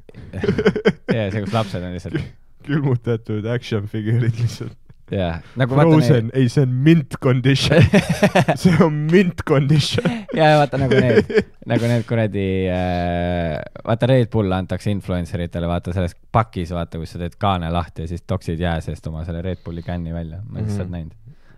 [1.17, 2.19] ja see, kus lapsed on lihtsalt,
[2.67, 4.77] külmutatud action figüürid lihtsalt.
[5.11, 7.83] jah, nagu vaata Frozen, ei see on mint condition.
[8.61, 10.03] see on mint condition.
[10.35, 11.31] ja vaata nagu need,
[11.71, 13.55] nagu need kuradi äh,,
[13.87, 18.03] vaata Red Bull antakse influencer itele, vaata selles pakis, vaata, kus sa teed kaane lahti
[18.03, 20.95] ja siis toksid jää seest oma selle Red Bulli känni välja, ma olen lihtsalt Mhm.
[20.97, 21.13] näinud.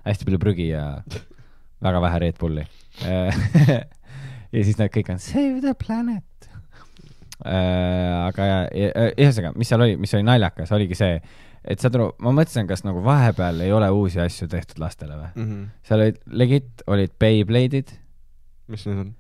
[0.06, 0.86] hästi palju prügi ja
[1.84, 2.64] väga vähe Red Bulli.
[4.54, 6.24] ja siis nad kõik on save the planet.
[7.46, 11.20] aga ja, ja ühesõnaga, mis seal oli, mis oli naljakas, oligi see,
[11.70, 15.32] et saad aru, ma mõtlesin, kas nagu vahepeal ei ole uusi asju tehtud lastele või.
[15.36, 15.64] Mhm.
[15.86, 17.96] seal olid, legit olid Beyblade'id
[18.70, 19.16] mis need on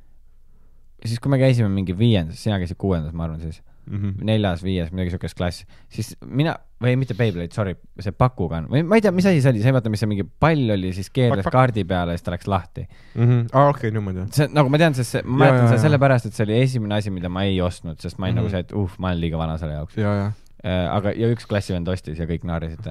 [1.05, 3.97] siis kui me käisime mingi viiendas, sina käisid kuuendas, ma arvan siis, mm?
[4.01, 4.23] -hmm.
[4.27, 8.95] neljas, viies, midagi siukest klass, siis mina, või mitte Beyblade, sorry, see pakugan või ma
[8.99, 11.09] ei tea, mis asi see oli, sa ei vaata, mis see mingi pall oli, siis
[11.09, 12.83] keerles Pak- pak- kaardi peale ja siis ta läks lahti.
[13.15, 13.47] Mm -hmm.
[13.53, 14.27] aa, okei, nüüd ma tean.
[14.31, 17.09] see nagu ma tean, sest see, ma mäletan seda sellepärast, et see oli esimene asi,
[17.09, 18.43] mida ma ei ostnud, sest ma olin Mhm.
[18.43, 19.95] nagu see, et uh, ma olen liiga vana selle jaoks.
[19.97, 20.31] ja, ja.
[20.63, 22.89] aga, ja üks klassivend ostis ja kõik naerisid.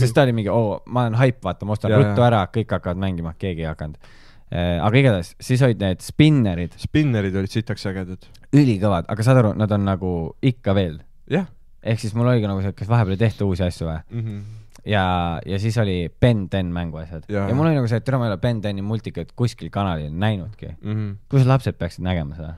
[0.00, 2.30] sest ta oli mingi, oo, ma olen haip, vaata, ma ostan Jaa, ruttu jaa.
[2.30, 4.12] ära, kõik hakkavad mängima, keegi ei hakanud.
[4.56, 8.28] aga igatahes, siis olid need spinnerid, spinnerid olid sitaks ägedad.
[8.56, 11.00] ülikõvad, aga saad aru, nad on nagu ikka veel.
[11.82, 13.98] ehk siis mul oligi nagu see, kas vahepeal ei tehta uusi asju või?
[14.10, 14.22] mm.
[14.22, 14.40] -hmm.
[14.92, 15.04] ja,
[15.46, 17.28] ja siis oli Ben Ten mänguasjad.
[17.28, 17.48] Jaa.
[17.48, 20.10] ja mul oli nagu see, et täna ma ei ole Ben Teni multikat kuskil kanalil
[20.12, 20.72] näinudki.
[20.80, 21.16] Mm -hmm.
[21.28, 22.54] kuidas lapsed peaksid nägema seda?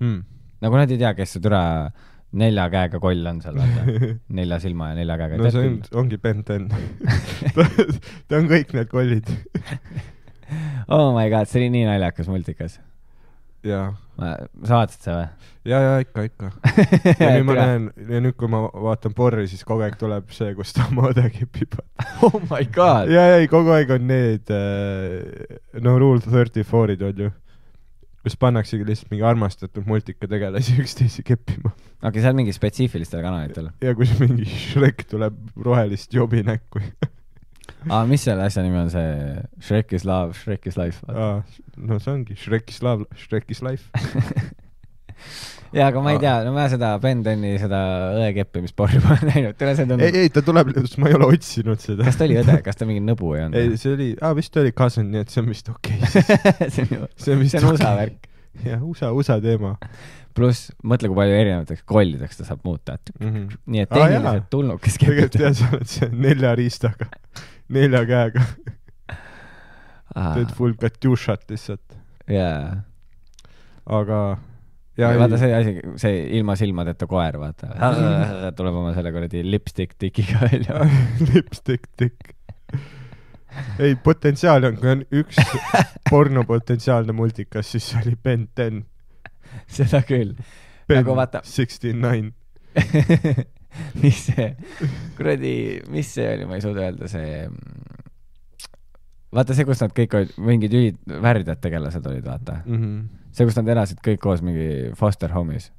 [0.00, 0.24] Mm.
[0.60, 1.90] nagu nad ei tea, kes see türa
[2.38, 4.10] nelja käega koll on seal, vaata.
[4.38, 5.40] nelja silma ja nelja käega.
[5.40, 6.68] no see on, ongi Ben Ten
[8.28, 9.32] ta on kõik need kollid.
[10.94, 12.78] oh my god, see oli nii naljakas multikas.
[13.66, 15.50] ja, sa vaatasid seda või?
[15.72, 16.52] ja, ja ikka, ikka.
[17.18, 20.54] ja nüüd ma näen, ja nüüd, kui ma vaatan porri, siis kogu aeg tuleb see,
[20.58, 21.76] kus ta oma õde kipib.
[22.26, 23.10] oh my god.
[23.10, 27.34] ja, ei, kogu aeg on need äh, no Rule thirty four'id on ju,
[28.24, 31.72] kus pannaksegi lihtsalt mingi armastatud multikategelasi üksteise keppima.
[32.02, 33.70] okei, see on mingi spetsiifilistel kanalitel.
[33.80, 36.82] ja kus mingi Shrek tuleb rohelist jobi näkku.
[37.92, 39.08] aa, mis selle asja nimi on see
[39.64, 41.00] Shrek is love, Shrek is life?
[41.10, 43.88] no see ongi Shrek is love, Shrek is life.
[45.74, 47.80] jaa, aga ma ei tea, no ma seda Ben Teni seda
[48.18, 52.06] õekeppimisporri pole näinud, tule see ei, tundub, ei ta tuleb, ma ei ole otsinud seda.
[52.08, 53.76] kas ta oli õde, kas ta mingi nõbu ei ei, olnud?
[53.82, 56.70] see oli, aa vist oli cousin, nii et see on vist okei okay.
[56.74, 58.26] see on ju, see on see on USA värk.
[58.66, 59.76] jah, USA, USA teema
[60.36, 63.30] pluss mõtle, kui palju erinevateks kollideks ta saab muuta, mm.
[63.30, 63.62] -hmm.
[63.66, 64.10] nii et Aa, jaa.
[64.10, 67.10] tehniliselt tulnukes tegelikult jah, sa oled see nelja riistaga,
[67.78, 68.44] nelja käega,
[70.14, 71.98] teed full katjušat lihtsalt,
[72.30, 72.78] jaa,
[73.86, 74.20] aga
[75.00, 77.70] ja vaata see asi, see ilma silmadeta koer, vaata
[78.58, 80.84] tuleb oma selle kuradi lipstick tikiga välja.
[81.32, 82.34] lipstick tikk.
[83.82, 85.40] ei, potentsiaali on, kui on üks
[86.10, 88.84] porno potentsiaalne multikas, siis see oli Ben Ten.
[89.66, 90.36] seda küll.
[90.88, 92.30] Ben Nagu vaata- sixty nine.
[94.02, 94.46] mis see,
[95.18, 95.54] kuradi,
[95.90, 97.46] mis see oli, ma ei suuda öelda, see
[99.34, 102.60] vaata see, kus nad kõik olid, mingid ülid värdjad tegelased olid, vaata.
[102.66, 102.96] Mhm.
[103.32, 105.70] see, kus nad elasid kõik koos mingi foster home'is.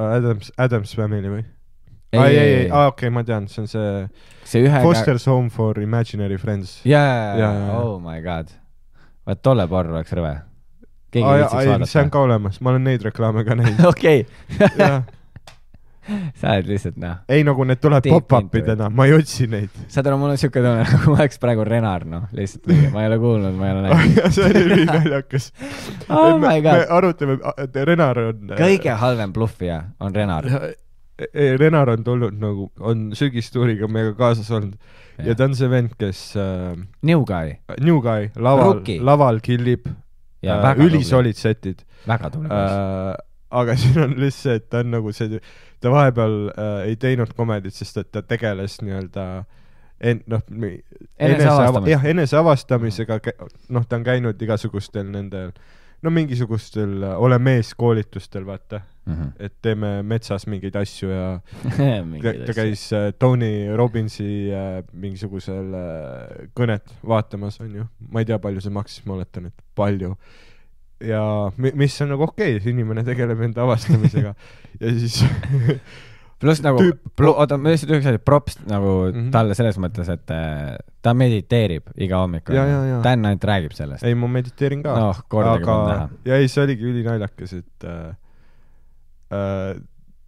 [0.00, 1.42] Adams, Adams Family või?
[2.12, 3.90] ei, ei, ei, aa okei, ma tean, see on see
[4.48, 6.80] see ühe Foster's Home for Imaginary Friends.
[6.88, 8.50] jaa Jaa, oh my god.
[9.28, 10.32] vaat tolle porr oleks rõve.
[11.14, 12.10] keegi viitsiks ei, see on vaadata.
[12.16, 13.84] ka olemas, ma olen neid reklaame ka näinud.
[13.92, 14.26] okei,
[16.40, 17.20] sa oled lihtsalt noh.
[17.30, 19.72] ei nagu need tulevad pop-up idena, ma ei otsi neid.
[19.92, 23.10] saad aru, mul on siuke tunne, nagu ma oleks praegu Renar, noh, lihtsalt ma ei
[23.10, 24.20] ole kuulnud, ma ei ole näinud.
[24.36, 25.50] see oli ülinaljakas.
[26.20, 26.86] oh my me god.
[26.98, 28.54] arutame, et Renar on.
[28.60, 30.48] kõige halvem bluffija on Renar.
[31.30, 34.78] ei, Renar on tulnud nagu, on sügistuuriga meiega kaasas olnud
[35.26, 39.88] ja ta on see vend, kes äh, New guy New Guy laval laval killib
[40.44, 42.72] ja äh,, ülisolid setid väga tubli poiss.
[42.72, 43.16] äh,.
[43.60, 45.40] aga siin on lihtsalt ta on nagu see,
[45.80, 49.26] ta vahepeal äh, ei teinud komedit, sest et ta tegeles nii-öelda
[50.00, 50.42] en-, noh,
[51.18, 51.90] Eneseavastamisega.
[51.90, 53.20] jah, eneseavastamisega,
[53.68, 55.52] noh, ta on käinud igasugustel nendel,
[56.02, 59.30] no mingisugustel ole mees koolitustel, vaata, Mhm.
[59.40, 61.40] et teeme metsas mingeid asju ja
[62.22, 67.86] ta, ta käis äh, Tony Robbinsi äh, mingisugusel äh, kõnet vaatamas, onju.
[68.12, 70.12] ma ei tea, palju see maksis, ma oletan, et palju.
[71.00, 71.22] Ja
[71.56, 74.34] mi- mis on nagu okei okay,, inimene tegeleb enda avastamisega
[74.82, 75.22] ja siis
[76.40, 79.12] pluss nagu oota, ma lihtsalt üheks asjaks props nagu mm.
[79.12, 79.28] -hmm.
[79.34, 82.56] talle selles mõttes, et äh, ta mediteerib iga hommikul.
[83.04, 84.04] Dan ainult räägib sellest.
[84.04, 86.08] ei, ma mediteerin ka noh, kordagi aga polnud näha.
[86.32, 88.16] ja ei, see oligi ülinaljakas, et äh,
[89.36, 89.74] äh,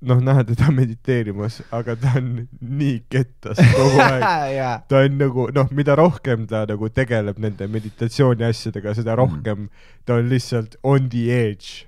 [0.03, 4.83] noh, näha teda mediteerimas, aga ta on nii kettas kogu aeg.
[4.91, 9.69] ta on nagu noh, mida rohkem ta nagu tegeleb nende meditatsiooni asjadega, seda rohkem
[10.05, 11.87] ta on lihtsalt on the edge.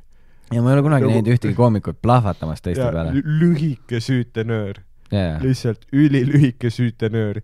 [0.52, 3.10] ja ma ei ole kunagi Nagu- näinud ühtegi koomikut plahvatamas teiste ja peale.
[3.16, 4.78] lü- lühike süütenöör,
[5.10, 7.40] jaa, lihtsalt ülilühike süütenöör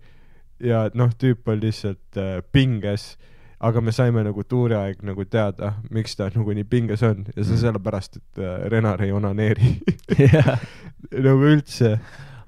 [0.60, 3.16] ja noh, tüüp on lihtsalt äh, pinges,
[3.60, 7.42] aga me saime nagu tuuri aeg nagu teada, miks ta nagu nii pinges on ja
[7.44, 7.60] see Mhm.
[7.60, 9.74] sellepärast, et äh, Renar ei onaneeri
[11.26, 11.98] nagu üldse.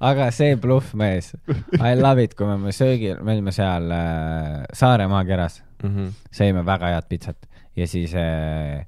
[0.03, 1.35] aga see bluffmees,
[1.79, 6.11] I love it, kui me olime söögil, me olime seal äh, Saaremaa keras, Mm -hmm.
[6.31, 7.47] sõime väga head pitsat
[7.77, 8.87] ja siis äh,,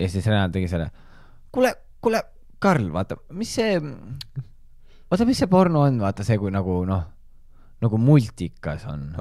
[0.00, 0.86] ja siis Renat tegi selle,
[1.52, 2.22] kuule, kuule,
[2.58, 3.74] Karl, vaata, mis see,
[5.10, 7.02] oota, mis see porno on, vaata see, kui nagu noh,
[7.82, 9.12] nagu multikas on.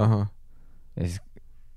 [0.96, 1.20] ja siis,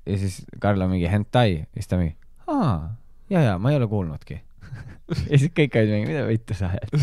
[0.08, 2.16] ja siis Karl on mingi hentai ja siis ta mingi,
[2.48, 2.94] aa,
[3.30, 4.40] ja, ja ma ei ole kuulnudki.
[5.30, 6.94] ja siis kõik olid mingi, mida võite sa ajad.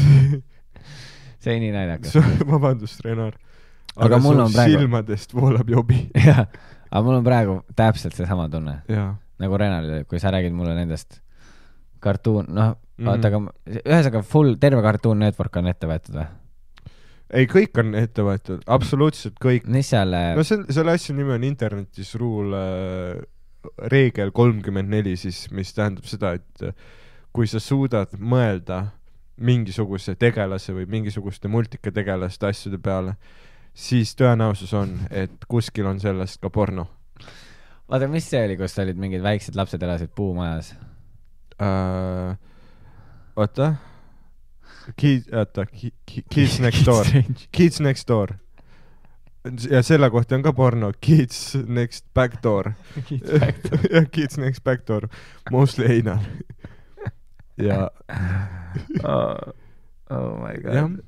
[1.46, 2.16] see oli nii naljakas.
[2.50, 3.36] vabandust, Renar.
[3.96, 6.02] Aga mul on praegu- silmadest voolab jobi.
[6.18, 6.46] jah,
[6.90, 8.82] aga mul on praegu täpselt seesama tunne
[9.40, 11.22] nagu Renalile, kui sa räägid mulle nendest
[12.04, 13.08] kartuun, noh, Mhm.
[13.10, 13.40] vaata, aga
[13.84, 16.26] ühesõnaga full, terve Cartoon Network on ette võetud või?
[17.34, 19.66] ei, kõik on ette võetud, absoluutselt kõik.
[19.72, 23.24] mis seal äh, no see, selle asja nimi on internetis rule äh,
[23.92, 26.76] reegel kolmkümmend neli siis, mis tähendab seda, et äh,
[27.36, 28.86] kui sa suudad mõelda
[29.36, 33.18] mingisuguse tegelase või mingisuguste multikategelaste asjade peale,
[33.76, 36.88] siis tõenäosus on, et kuskil on sellest ka porno
[37.90, 40.74] vaata, mis see oli, kus olid mingid väiksed lapsed elasid puumajas?
[41.62, 42.38] äh,.
[43.36, 43.74] oota,
[44.98, 45.66] Kids, oota,
[46.34, 47.06] Kids Next Door,
[47.52, 48.36] Kids Next Door.
[49.70, 52.72] ja selle kohta on ka porno, Kids Next Back Door.
[53.92, 55.08] jah, Kids Next Back Door,
[55.52, 56.18] mostly anal.
[57.58, 57.90] ja
[59.04, 59.54] oh,
[60.10, 61.00] oh my jah god.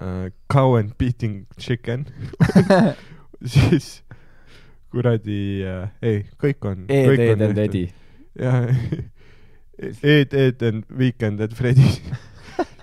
[0.00, 2.06] uh,, Cow and Beating Chicken
[3.44, 4.04] siis
[4.90, 6.84] kuradi uh,, ei, kõik on.
[6.88, 7.88] Ed, Ed and Eddie.
[8.38, 8.70] jah,
[10.02, 11.98] Ed, Ed and Weekend at Freddy's,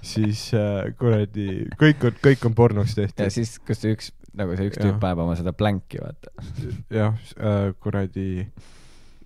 [0.06, 3.34] siis uh, kuradi, kõik on, kõik on pornoks ja tehtud.
[3.34, 4.90] siis, kus see üks, nagu see üks Jah.
[4.90, 6.34] tüüp paneb oma seda plänki, vaata.
[6.94, 8.46] jah uh,, kuradi,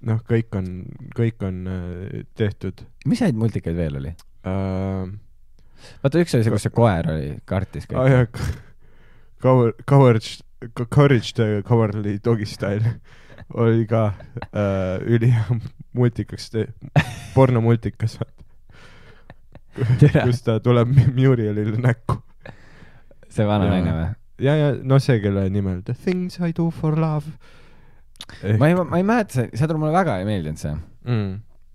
[0.08, 0.72] noh, kõik on,
[1.18, 4.16] kõik on uh, tehtud mis häid multikaid veel oli?
[4.48, 5.06] uh,.
[6.04, 8.16] vaata, üks oli see, kus see koer oli, kartis aa kõik.
[8.16, 8.64] jaa,
[9.46, 10.40] cover, coverage,
[10.90, 12.96] courage the cowardly doggy style
[13.64, 14.14] oli ka
[14.52, 15.60] äh, ülihea
[15.94, 16.52] multikas,
[17.36, 18.20] pornomultikas,
[19.76, 22.20] kus ta tuleb Murielile näkku.
[23.30, 24.10] see vana naine või?
[24.46, 27.36] ja, ja no see, kelle nimel The things I do for love.
[28.60, 30.76] ma ei, ma ei mäleta, see, seda mulle väga ei meeldinud see.
[31.08, 31.34] mm..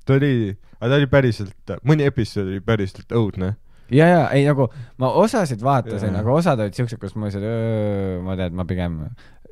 [0.09, 3.55] ta oli, aga ta oli päriselt, mõni episood oli päriselt õudne.
[3.93, 8.39] ja, ja ei nagu ma osasid vaatasin, aga osad olid siuksed, kus ma mõtlesin, ma
[8.41, 9.03] tean, ma pigem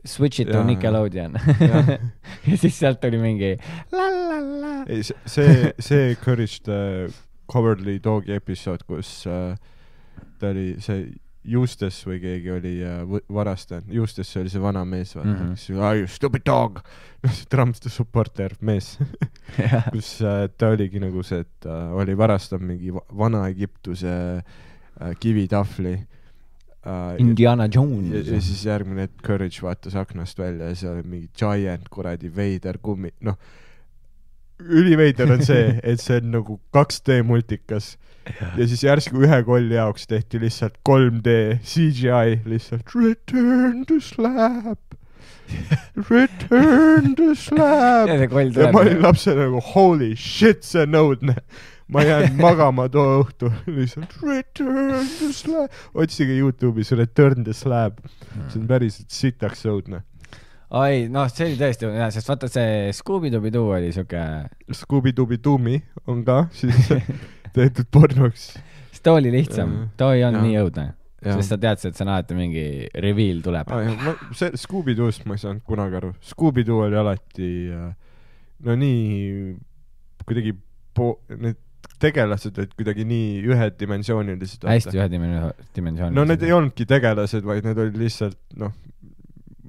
[0.08, 0.62] switch it to.
[0.62, 1.34] Nickelodeon.
[1.60, 1.88] Jah.
[2.48, 3.56] ja siis sealt tuli mingi
[3.92, 4.74] la la la.
[4.88, 7.10] ei, see, see Courage the
[7.50, 9.56] cowardly dog'i episood, kus äh,
[10.38, 11.08] ta oli see
[11.48, 15.54] Eustace või keegi oli äh, varastanud, Eustace oli see vana mees, vaata mm, -hmm.
[15.54, 16.80] kes are you stupid dog,
[17.24, 18.96] noh see Trump supporter mees
[19.94, 25.94] kus äh, ta oligi nagu see, et ta oli varastanud mingi va- Vana-Egiptuse äh, kivitahvli
[25.94, 27.14] äh,.
[27.18, 28.40] Indiana ja, Jones ja.
[28.40, 33.14] siis järgmine hetk Courage vaatas aknast välja ja seal oli mingi giant kuradi veider kummi,
[33.20, 33.38] noh,
[34.60, 37.96] üliveider on see, et see on nagu 2D multikas.
[38.58, 44.76] Ja siis järsku ühe kolli jaoks tehti lihtsalt 3D CGI lihtsalt return to slab,
[46.10, 48.08] return to slab!
[48.12, 51.38] Ja ja ma olin lapsena nagu holy shit, see on õudne.
[51.88, 58.02] ma jään magama too õhtu lihtsalt return to slab, otsige Youtube'is return to slab,
[58.50, 60.02] see on päriselt sitaks õudne.
[60.70, 64.22] oi, noh, see oli tõesti hea, sest vaata see Scooby-Dooby-Doo oli siuke,
[64.82, 65.78] Scooby-Dooby-Doomi
[66.12, 66.90] on ka siis
[67.56, 68.50] tehtud pornoks.
[68.90, 70.48] sest too oli lihtsam too ei olnud Jaa.
[70.48, 70.86] nii õudne.
[71.24, 72.66] sest sa teadsid, et see on alati mingi
[73.02, 73.72] reveal tuleb.
[74.38, 77.88] See Scooby-Doost ma ei saanud kunagi aru, Scooby-Doo oli alati äh,
[78.66, 79.56] no nii
[80.28, 80.52] kuidagi
[80.96, 81.56] po-, need
[82.02, 84.66] tegelased olid kuidagi nii ühedimensioonilised.
[84.68, 86.14] hästi ühedimensioonilised.
[86.14, 88.74] no need ei olnudki tegelased, vaid need olid lihtsalt noh,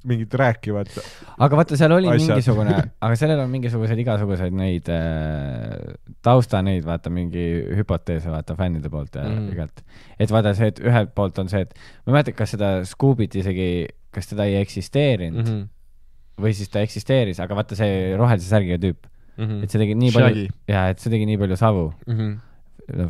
[0.08, 0.90] mingid rääkivad.
[1.38, 2.30] aga vaata, seal oli asjad.
[2.36, 7.46] mingisugune, aga sellel on mingisuguseid igasuguseid neid äh, tausta neid, vaata mingi
[7.80, 9.40] hüpoteese, vaata fännide poolt ja Mm.
[9.46, 9.52] mm.
[9.54, 9.84] igalt.
[10.20, 11.74] et vaata see, et ühelt poolt on see, et
[12.06, 15.54] ma ei mäleta, kas seda Scoobit isegi, kas teda ei eksisteerinud mm.
[15.60, 16.44] -hmm.
[16.44, 19.08] või siis ta eksisteeris, aga vaata see rohelise särgiga tüüp,
[19.40, 19.64] Mhm.
[19.64, 21.84] et see tegi nii palju, jaa, et see tegi nii palju savu.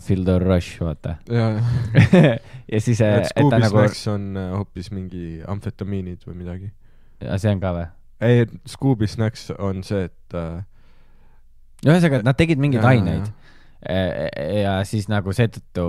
[0.04, 1.16] Feel the rush, vaata.
[1.32, 1.50] ja,
[2.72, 6.72] ja siis, et et ta nagu, on äh, hoopis mingi amfetamiinid või midagi.
[7.38, 7.88] see on ka või?
[8.28, 10.64] ei, et Scooby Snacks on see, et äh,
[11.86, 13.30] ühesõnaga, et nad tegid mingeid Jaa, aineid.
[14.60, 15.86] ja siis nagu seetõttu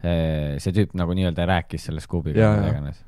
[0.00, 3.02] see tüüp nagu nii-öelda rääkis selle Scoobiga või iganes.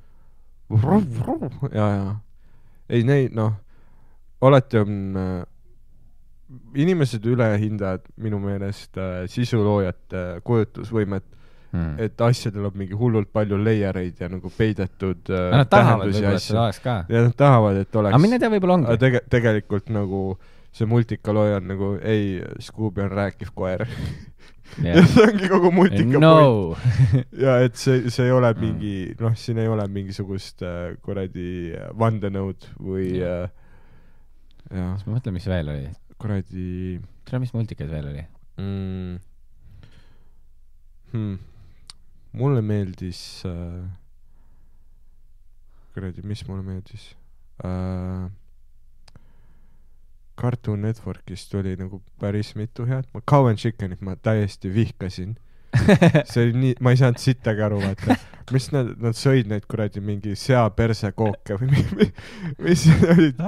[1.72, 2.18] ja, ja
[2.90, 3.54] ei neid noh,
[4.42, 5.32] alati on äh,
[6.74, 11.24] inimesed ülehindavad minu meelest äh, sisuloojate kujutlusvõimet,
[11.70, 11.92] Hmm.
[12.02, 16.32] et asjadel on mingi hullult palju layer eid ja nagu peidetud äh, Nad tahavad võib-olla,
[16.32, 16.94] ja et seda oleks ka.
[17.06, 18.96] ja nad tahavad, et oleks aga mine tea, võib-olla ongi.
[18.98, 20.22] tege-, tegelikult nagu
[20.74, 23.84] see multikalooja on nagu ei, Scooby on rääkiv koer
[24.88, 26.26] ja see ongi kogu multika point.
[26.26, 28.66] no, ja et see, see ei ole Mm.
[28.66, 31.70] mingi, noh, siin ei ole mingisugust äh, kuradi
[32.02, 33.46] vandenõud või äh,
[34.74, 35.86] jah, siis ma mõtlen, mis veel oli.
[36.20, 38.26] Kuradi tere, mis multikas veel oli?
[38.61, 39.20] mm,.
[41.11, 41.38] Hmm.
[42.38, 43.87] mulle meeldis äh,,
[45.94, 47.11] kuradi, mis mulle meeldis
[47.64, 48.28] äh,?
[50.40, 55.35] Cartoon Networkist tuli nagu päris mitu head, ma Cow and Chickenit ma täiesti vihkasin.
[56.30, 58.16] see oli nii, ma ei saanud sittagi aru, vaata,
[58.54, 62.11] mis nad, nad sõid neid kuradi mingi seapersekooke või mi- mi-
[62.66, 63.44] mis need olid,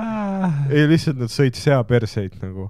[0.70, 2.68] ei lihtsalt nad sõid seaperseid nagu.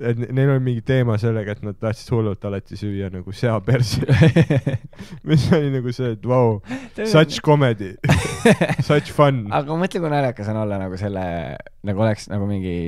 [0.00, 4.70] et ne- neil oli mingi teema sellega, et nad tahtsid hullult alati süüa nagu seaperseid,
[5.28, 7.90] mis oli nagu see, et vau wow,, such comedy,
[8.88, 9.42] such fun.
[9.52, 11.24] aga mõtle, kui naljakas on olla nagu selle,
[11.84, 12.78] nagu oleks nagu mingi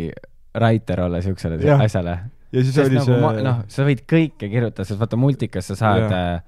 [0.56, 2.16] writer olla siuksele asjale.
[2.52, 5.78] Ja siis sest oli nagu see noh, sa võid kõike kirjutada, sest vaata multikas sa
[5.78, 6.42] saad Jah.,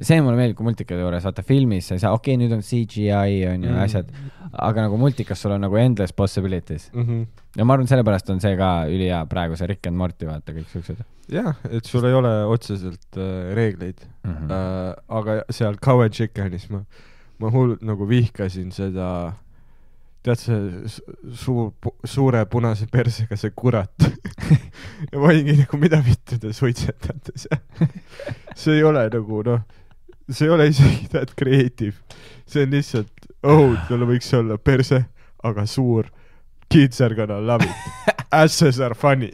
[0.00, 2.62] see mulle meeldib, kui multikade juures, vaata filmis sa ei saa, okei okay,, nüüd on
[2.64, 3.80] CGI on ju Mm.
[3.84, 4.08] asjad,
[4.52, 6.90] aga nagu multikas sul on nagu endless possibilities.
[6.92, 7.02] mm.
[7.02, 7.26] -hmm.
[7.56, 10.68] ja ma arvan, sellepärast on see ka ülihea praegu see Rick and Morty, vaata kõik
[10.72, 14.32] siuksed jah, et sul ei ole otseselt äh, reegleid mm.
[14.32, 14.50] -hmm.
[14.50, 16.84] äh,, aga seal Cow and Chickenis ma,
[17.38, 19.34] ma hullult nagu vihkasin seda,
[20.22, 21.72] tead see suur,
[22.06, 24.06] suure punase persega see kurat
[25.10, 27.62] ja ma olingi nagu, mida vittu te suitsetate seal.
[28.60, 29.64] see ei ole nagu noh,
[30.30, 31.96] see ei ole isegi that creative,
[32.46, 35.04] see on lihtsalt, oh, tal võiks olla perse,
[35.42, 36.10] aga suur.
[36.72, 38.14] Kids are gonna love it.
[38.32, 39.30] Asses are funny.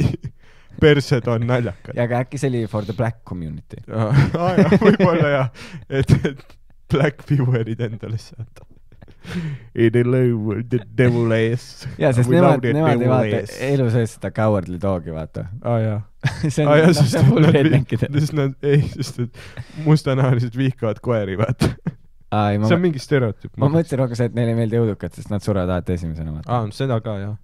[0.80, 1.96] persed on naljakad.
[1.96, 3.80] ja aga äkki see oli for the black community.
[3.94, 5.48] aa jah, võib-olla jah,
[5.90, 6.58] et, et
[6.88, 8.64] Black Viewerid endale saada.
[9.82, 11.86] In the low the devil ass.
[12.00, 15.46] ja sest nemad, nemad ei vaata elu sees seda cowardly dog'i vaata.
[15.62, 15.98] aa jaa,
[16.48, 19.42] see on, jaa, noh, sest see on full nad, sest nad, ei, sest et
[19.86, 21.72] mustanahalised vihkavad koeri, vaata.
[22.30, 23.54] aa, ei ma see on, mingi stereotüüp.
[23.60, 26.48] ma mõtlesin rohkem see, et neile ei meeldi õudukad, sest nad surevad alati esimesena, vaata.
[26.48, 27.36] aa, seda ka jah.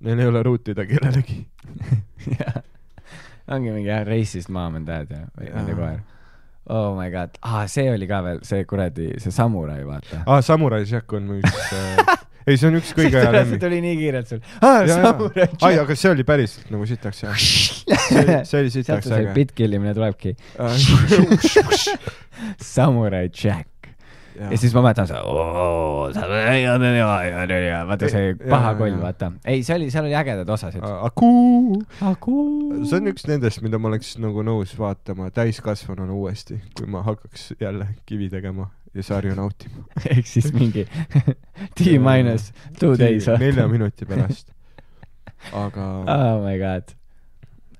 [0.00, 1.42] Neil ei ole ruutida kellelegi.
[2.38, 2.62] jah,
[3.52, 5.56] ongi mingi jah, and dad ja, või Jaa.
[5.58, 6.00] nende koer.
[6.70, 10.20] Oh my god, aa, see oli ka veel see kuradi, see samurai, vaata.
[10.26, 12.12] aa, Samurai Jack on üks äh,,
[12.46, 13.60] ei, see on üks kõige hea see lemmik.
[13.64, 14.38] tuli nii kiirelt sul.
[14.62, 17.34] aa, samurai ai, aga see oli päriselt nagu sitaks hea.
[17.40, 19.34] see oli, see oli sealt sitaks see äge.
[19.40, 20.36] bitt killimine tulebki.
[22.74, 23.66] Samurai Jack.
[24.40, 25.22] Ja siis ma mäletan seda,
[27.88, 29.32] vaata see paha koll, vaata.
[29.44, 30.84] ei, see oli, seal oli ägedaid osasid.
[31.10, 31.30] Aku.
[32.84, 37.52] see on üks nendest, mida ma oleks nagu nõus vaatama täiskasvanuna uuesti, kui ma hakkaks
[37.60, 39.84] jälle kivi tegema ja sarju nautima.
[40.14, 40.86] ehk siis mingi
[41.76, 43.28] T minus two days.
[43.38, 44.54] nelja minuti pärast.
[45.64, 46.99] aga oh my god.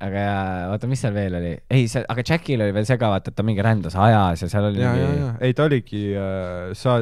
[0.01, 1.55] Aga jaa, oota, mis seal veel oli?
[1.71, 4.49] ei, see, aga Jackil oli veel see ka, vaata, et ta mingi rändas ajas ja
[4.53, 7.01] seal oli ja, ja, mingi ja, ei ta oligi äh,, sa,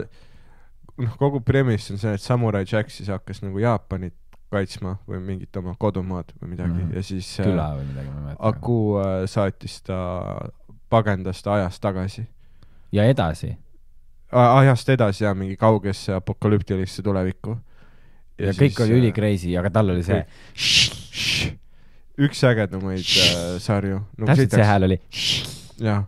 [0.99, 4.17] noh, kogu premise on see, et Samurai Jack siis hakkas nagu Jaapanit
[4.53, 6.83] kaitsma või mingit oma kodumaad või midagi mm.
[6.89, 6.97] -hmm.
[6.97, 8.51] ja siis küla äh, või midagi, ma ei mäleta.
[8.51, 10.01] Aku äh, saatis ta,
[10.89, 12.27] pagendas ta ajas tagasi.
[12.93, 13.57] ja edasi.
[14.33, 17.59] ajast edasi ja mingi kaugesse apokalüptilisse tulevikku.
[18.39, 19.13] ja kõik oli üli.
[19.13, 20.25] crazy, aga tal oli see,
[22.19, 24.01] üks ägedamaid äh, sarju.
[24.19, 24.99] täpselt see hääl oli.
[25.83, 26.07] jah,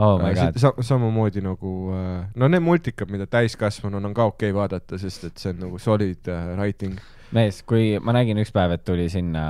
[0.00, 0.56] oh my god.
[0.60, 5.28] sa, samamoodi nagu äh, no need multikad, mida täiskasvanuna on ka okei okay vaadata, sest
[5.28, 6.96] et see on nagu solid äh, writing
[7.36, 9.44] mees, kui ma nägin üks päev, et tuli sinna,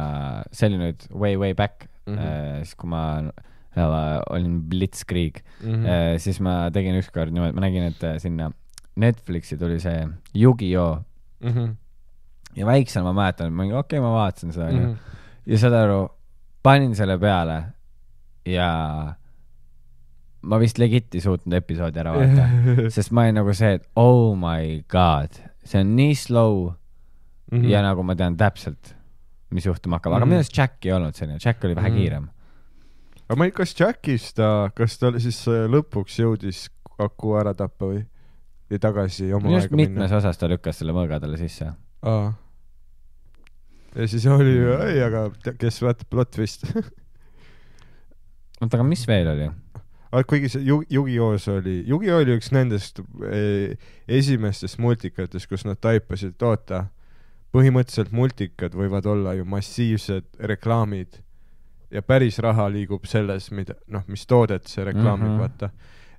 [0.52, 2.18] see oli nüüd way, way back mm.
[2.18, 2.64] -hmm.
[2.64, 5.70] siis kui ma äh, olin Blitzkrieg mm.
[5.70, 6.18] mm, -hmm.
[6.18, 8.50] siis ma tegin ükskord niimoodi, ma nägin, et sinna
[8.96, 10.98] Netflixi tuli see Yu-Gi-Oh
[11.40, 11.74] mm -hmm.
[12.56, 15.14] ja väiksena ma mäletan, ma mingi okei okay,, ma vaatasin seda onju mm -hmm.
[15.46, 16.08] Ja saad aru,
[16.62, 17.62] panin selle peale
[18.46, 19.14] ja
[20.44, 22.90] ma vist legit ei suutnud episoodi ära vaadata, -hmm.
[22.92, 27.68] sest ma olin nagu see, et oh my god, see on nii slow mm -hmm.
[27.72, 28.94] ja nagu ma tean täpselt,
[29.50, 30.28] mis juhtuma hakkab, aga Mhm.
[30.28, 31.96] minu arust Jack ei olnud selline, Jack oli vähe Mhm.
[31.98, 32.28] kiirem.
[33.28, 36.68] aga ma ei, kas Jackis ta, kas ta siis äh, lõpuks jõudis
[36.98, 38.04] Aku ära tappa või?
[38.70, 40.16] ja tagasi oma aega mitmes minna?
[40.16, 41.72] osas ta lükkas selle mõõga talle sisse.
[42.02, 42.32] aa.
[43.94, 44.56] Ja siis oli
[44.90, 45.28] ei, aga
[45.58, 46.66] kes vaatab plot twist
[48.60, 49.50] oota, aga mis veel oli?
[50.14, 53.74] aga kuigi see Yu- Yu-Gi-Oh-s oli, Yu-Gi-Oh oli üks nendest eh,
[54.08, 56.84] esimestest multikatest, kus nad taipasid, et oota,
[57.54, 61.20] põhimõtteliselt multikad võivad olla ju massiivsed reklaamid
[61.94, 65.34] ja päris raha liigub selles, mida, noh, mis toodet see reklaamib mm.
[65.34, 65.40] -hmm.
[65.40, 65.70] vaata.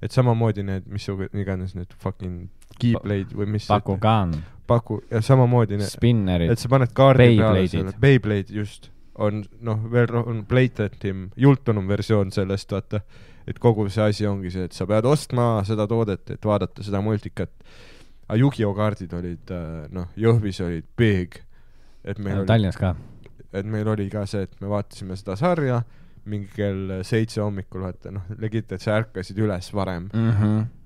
[0.02, 2.50] et samamoodi need, mis iganes need fucking
[2.80, 4.36] Keyblade või mis Bakugan,
[4.68, 7.72] paku ja samamoodi Spinnerid et, sa paned kaardi peale Beyblade'id.
[7.74, 8.90] selle, Beyblade just,
[9.22, 13.02] on noh, veel rohkem blatantim, jultunum versioon sellest, vaata.
[13.48, 17.02] et kogu see asi ongi see, et sa pead ostma seda toodet, et vaadata seda
[17.06, 17.52] multikat.
[18.28, 21.42] aga Yu-Gi-Oh kaardid olid äh, noh, Jõhvis olid big.
[22.04, 22.96] et meil oli, Tallinnas ka.
[23.54, 25.84] et meil oli ka see, et me vaatasime seda sarja
[26.26, 30.10] mingi kell seitse hommikul, vaata noh, legit, et sa ärkasid üles varem.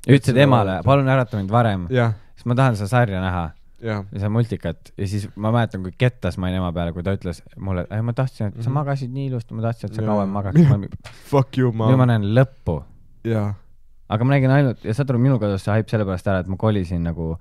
[0.04, 3.46] ütlesid seda emale vaadata., palun ärata mind varem, sest ma tahan seda sarja näha
[3.82, 7.14] ja seda multikat ja siis ma mäletan, kui kettas ma olin ema peale, kui ta
[7.16, 8.74] ütles mulle, ma tahtsin, et sa Mhm.
[8.80, 10.10] magasid nii ilusti, ma tahtsin, et sa Jaa.
[10.14, 10.98] kauem magaksid.
[11.32, 12.82] fuck you nüüd ma ma, näen lõppu,
[14.10, 16.58] aga ma nägin ainult ja saad aru, minu kodus see haip sellepärast ära, et ma
[16.58, 17.36] kolisin nagu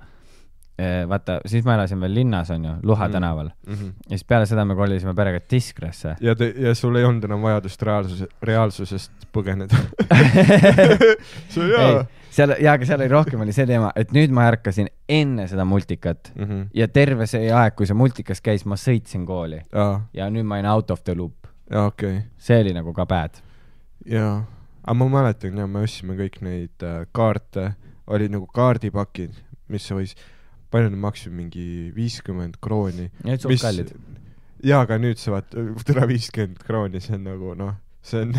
[0.78, 3.12] eh, vaata, siis ma elasin veel linnas, onju, Luha Mhm.
[3.16, 3.86] tänaval Mhm.
[4.07, 6.16] ja siis peale seda me kolisime perega Diskresse.
[6.20, 9.74] ja te, ja sul ei olnud enam vajadust reaalsuse, reaalsusest põgeneda.
[11.49, 12.05] see hea.,
[12.39, 15.64] seal, jaa, aga seal oli rohkem oli see teema, et nüüd ma ärkasin enne seda
[15.68, 16.68] multikat Mhm.
[16.74, 20.59] ja terve see aeg, kui see multikas käis, ma sõitsin kooli aa, ja nüüd ma
[20.61, 21.47] olin out of the loop.
[21.70, 23.43] okay., see oli nagu ka bad.
[24.07, 24.45] jaa.
[24.84, 27.74] aga ma mäletan ja me ostsime kõik neid äh, kaarte,
[28.09, 29.34] olid nagu kaardipakid,
[29.68, 30.14] mis võis,
[30.72, 33.11] palju need maksid, mingi viiskümmend krooni.
[33.24, 33.91] Need suht kallid.
[34.64, 38.32] jaa, aga nüüd sa vaata, tule viiskümmend krooni, see on nagu noh, see on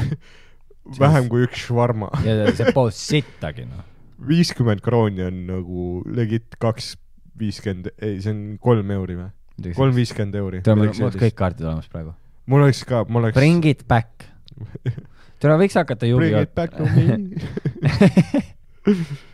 [0.97, 2.09] vähem kui üks švarma.
[2.25, 3.85] ja see poos sittagi noh.
[4.28, 6.95] Viiskümmend krooni on nagu legit kaks
[7.39, 9.30] viiskümmend, ei, see on kolm euri või?
[9.76, 10.61] kolm viiskümmend euri.
[10.65, 12.13] tead, mul oleks kõik kaardid olemas praegu.
[12.49, 14.28] mul oleks ka, mul oleks Bring it back.
[15.39, 17.05] tule, võiks hakata Bring Yu-Gi-Oh it back to me.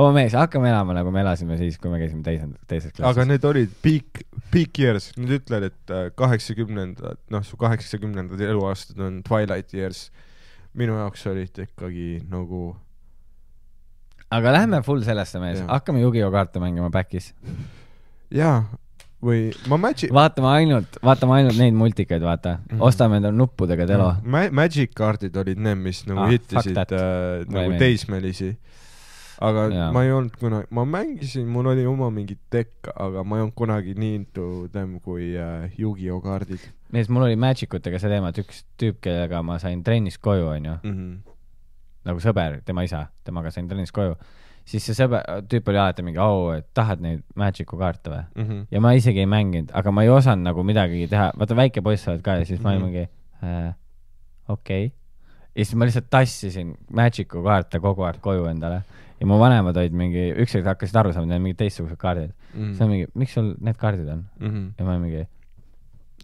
[0.00, 3.28] oo mees, hakkame elama nagu me elasime siis, kui me käisime teises, teises aga klassis.
[3.30, 4.24] need olid peak,
[4.54, 10.08] peak years, nüüd ütled, et äh, kaheksakümnendad, noh, su kaheksakümnendad eluaastad on twilight years.
[10.74, 12.72] minu jaoks olid ikkagi nagu,
[14.34, 17.32] aga lähme full sellesse mees, hakkame Yu-Gi-Oh kaarte mängima back'is.
[18.34, 18.64] jaa,
[19.24, 22.76] või ma Magic, vaatame ainult, vaatame ainult neid multikaid, vaata mm, Mhm.
[22.78, 22.86] -hmm.
[22.88, 24.10] ostame endale nuppudega telo.
[24.24, 28.56] Ma- Magic kaardid olid need, mis nagu Ah, hittisid äh, nagu teismelisi.
[29.44, 29.86] aga ja.
[29.92, 33.54] ma ei olnud kunagi, ma mängisin, mul oli oma mingi dekk, aga ma ei olnud
[33.58, 36.60] kunagi nii into them kui äh, Yu-Gi-Oh kaardid
[36.92, 40.46] mees, mul oli Magic utega see teema, et üks tüüp, kellega ma sain trennis koju,
[40.52, 40.92] onju, mm.
[40.92, 41.33] -hmm.
[42.04, 44.16] Nagu sõber, tema isa, temaga sain trennis koju,
[44.68, 48.22] siis see sõber, tüüp oli alati mingi, au, et tahad neid Magicu kaarte või?
[48.34, 48.66] Mm -hmm.
[48.70, 52.08] ja ma isegi ei mänginud, aga ma ei osanud nagu midagi teha, vaata väike poiss
[52.08, 52.90] oled ka ja siis ma olin Mhm.
[52.90, 53.08] mingi
[53.42, 53.74] äh,
[54.48, 54.96] okei okay..
[55.56, 58.82] ja siis ma lihtsalt tassisin Magicu kaarte kogu aeg koju endale
[59.20, 62.60] ja mu vanemad olid mingi, ükskord hakkasid aru saama, need on mingid teistsugused kaardid mm.
[62.60, 62.72] mm -hmm.
[62.72, 64.24] siis on mingi, miks sul need kaardid on?
[64.40, 64.72] -hmm.
[64.78, 65.26] ja ma olin mingi,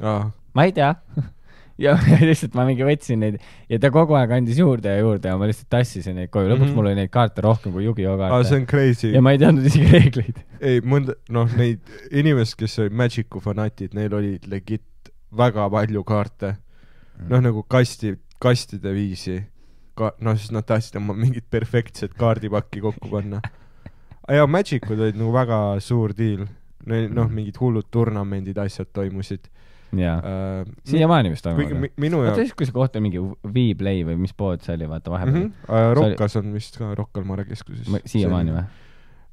[0.00, 0.30] ah,.
[0.54, 0.94] ma ei tea
[1.84, 3.38] ja lihtsalt ma mingi võtsin neid
[3.70, 6.60] ja ta kogu aeg andis juurde ja juurde ja ma lihtsalt tassisin neid koju, lõpuks
[6.60, 6.68] mm.
[6.68, 6.76] -hmm.
[6.76, 9.22] mul oli neid kaarte rohkem kui Yu-Gi-Oh ah, kaarte see on crazy ja.
[9.24, 10.42] ma ei teadnud isegi reegleid.
[10.68, 16.56] ei, mõnda, noh, neid inimesed, kes olid Magicu fanatid, neil oli legit väga palju kaarte.
[17.20, 17.30] Mm.
[17.32, 19.38] noh, nagu kasti, kastide viisi.
[19.96, 23.40] ka-, noh, siis nad tahtsid oma mingit perfektset kaardipakki kokku panna.
[24.28, 26.44] ja Magicud olid nagu väga suur deal.
[26.88, 29.50] Neil, noh, mingid hullud turnamendid, asjad toimusid
[29.98, 30.68] jaa, uh,.
[30.84, 31.72] siiamaani vist toimub.
[31.80, 34.74] mi- minu oota, jaoks siis kui see koht oli mingi Vplay või mis pood see
[34.76, 35.14] oli, vaata mm.
[35.16, 35.52] vahepeal -hmm.
[35.68, 37.88] Uh, Rockas on vist ka Rocca al Mare keskuses.
[37.88, 38.64] Ma- siiamaani või?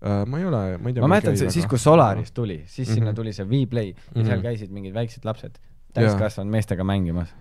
[0.01, 0.26] uh,?
[0.28, 1.01] ma ei ole, ma ei tea.
[1.01, 2.93] ma mäletan, siis kui Solaris tuli, siis Mhm.
[2.95, 4.45] sinna tuli see Vplay ja seal Mhm.
[4.45, 5.58] käisid mingid väiksed lapsed
[5.93, 7.34] täiskasvanud meestega mängimas.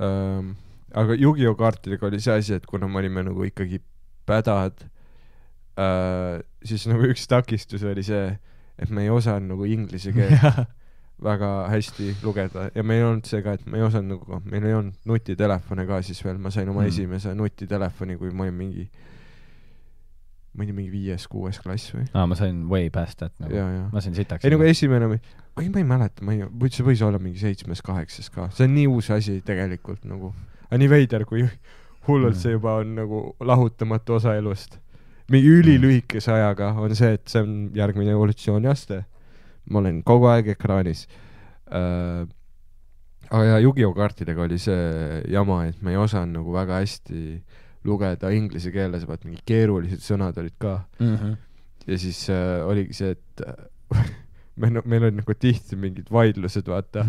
[0.00, 0.50] ähm,.
[0.94, 3.80] aga Yu-Gi-Oh kaartidega oli see asi, et kuna me olime nagu ikkagi
[4.26, 4.72] pädad
[5.78, 8.38] äh,, siis nagu üks takistus oli see,
[8.78, 10.40] et me ei osanud nagu inglise keelt
[11.24, 14.64] väga hästi lugeda ja meil ei olnud see ka, et me ei osanud nagu, meil
[14.68, 16.88] ei olnud nutitelefone ka siis veel, ma sain oma Mm.
[16.92, 18.84] esimese nutitelefoni, kui ma olin mingi,
[20.54, 22.06] ma ei tea, mingi viies-kuues klass või?
[22.14, 23.58] aa, ma sain way past that nagu.
[23.92, 24.44] ma sain sitaks.
[24.46, 25.08] ei nagu esimene,
[25.58, 28.86] oi ma ei mäleta, ma ei, see võis olla mingi seitsmes-kaheksas ka, see on nii
[28.90, 30.32] uus asi tegelikult nagu,
[30.68, 31.44] aga nii veider, kui
[32.08, 32.40] hullult Mm.
[32.40, 34.78] see juba on nagu lahutamatu osa elust.
[35.28, 39.04] mingi ülilühikese ajaga on see, et see on järgmine evolutsiooniaste.
[39.70, 41.06] Ma olen kogu aeg ekraanis
[41.70, 42.26] äh,.
[43.30, 47.42] aga ja Yu-Gi-Oh kaartidega oli see jama, et me ei osanud nagu väga hästi
[47.84, 51.16] lugeda inglise keeles, vaat mingid keerulised sõnad olid ka mm.
[51.16, 51.36] -hmm.
[51.86, 54.08] ja siis äh, oligi see, et äh,
[54.60, 57.06] meil, meil olid nagu tihti mingid vaidlused, vaata.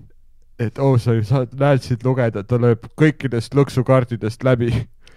[0.64, 4.72] et oo, sa ju saad, näed siit lugeda, ta lööb kõikidest lõksukaartidest läbi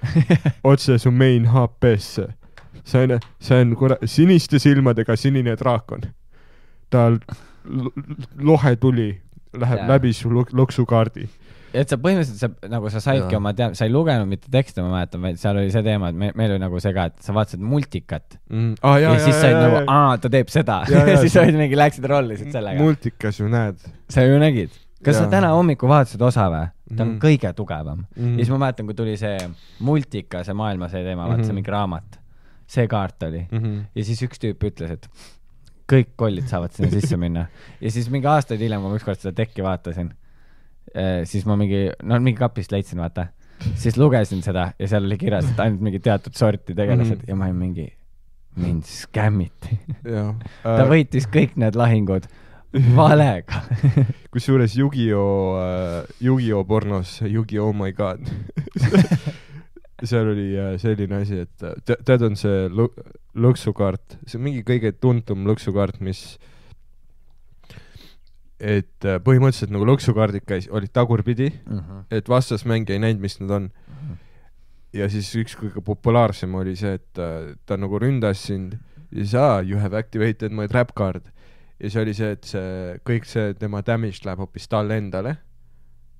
[0.72, 2.30] otse su main HP-sse.
[2.84, 6.02] see on, see on kurat, siniste silmadega sinine draakon.
[6.94, 7.20] Tal
[8.40, 9.10] lohe tuli
[9.54, 9.90] läheb yeah.
[9.96, 11.28] läbi su lõksukaardi.
[11.74, 14.92] et sa põhimõtteliselt sa nagu sa saidki oma tea-, sa ei lugenud mitte tekste, ma
[14.94, 17.34] mäletan, vaid seal oli see teema, et me, meil oli nagu see ka, et sa
[17.38, 18.76] vaatasid multikat Mm.
[18.86, 21.58] Ah, ja, ja, ja siis said nagu, aa, ta teeb seda ja, ja siis olid
[21.58, 22.82] mingi, läksid rollisid sellega.
[22.82, 23.80] multikas ju näed
[24.14, 24.74] sa ju nägid.
[25.04, 25.32] kas sa Jaa.
[25.34, 26.68] täna hommikul vaatasid osa või?
[26.94, 27.20] ta on Mhm.
[27.24, 28.22] kõige tugevam mm.
[28.26, 28.34] mm.
[28.38, 29.38] ja siis ma mäletan, kui tuli see
[29.82, 31.62] multika, see maailma see teema, vaata see Mhm.
[31.62, 32.20] mingi raamat.
[32.68, 33.60] see kaart oli mm.
[33.64, 33.80] -hmm.
[33.96, 35.10] ja siis üks tüüp ütles, et
[35.94, 37.48] kõik kollid saavad sinna sisse minna.
[37.82, 40.12] ja siis mingi aastaid hiljem, kui ma ükskord seda tekki vaatasin,
[41.30, 43.30] siis ma mingi, no mingi kapist leidsin, vaata.
[43.80, 47.22] siis lugesin seda ja seal oli kirjas, et ainult mingi teatud sorti tegelased mm.
[47.22, 47.30] -hmm.
[47.30, 47.88] ja ma olin mingi,
[48.56, 49.80] mind skämmiti.
[50.64, 52.28] ta võitis kõik need lahingud
[52.98, 53.62] valega.
[54.34, 58.26] kusjuures Yu-Gi-Oh uh,, Yu-Gi-Oh pornos Yu-Gi-Oh my god
[60.02, 62.92] seal oli uh, selline asi, et uh, te- tead, on see lõ-
[63.46, 66.24] lõksukaart, see on mingi kõige tuntum lõksukaart, mis
[68.64, 71.50] et uh, põhimõtteliselt nagu lõksukaardid käis, olid tagurpidi,
[72.14, 73.70] et vastasmängija ei näinud, mis nad on.
[74.94, 78.78] ja siis üks kõige populaarsem oli see, et uh, ta nagu ründas sind
[79.12, 81.30] ja siis aa, you have activated my trap card.
[81.80, 85.38] ja see oli see, et see kõik see tema damage läheb hoopis talle endale.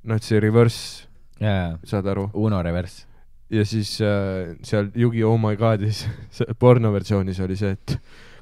[0.04, 1.08] noh, et see reverse,
[1.40, 2.30] jaa, saad aru?
[2.34, 3.06] Uno reverse.
[3.52, 5.38] Ja siis äh, seal Yu-Gi-Oh!
[5.42, 6.06] My god'is,
[6.64, 7.98] pornoversioonis oli see, et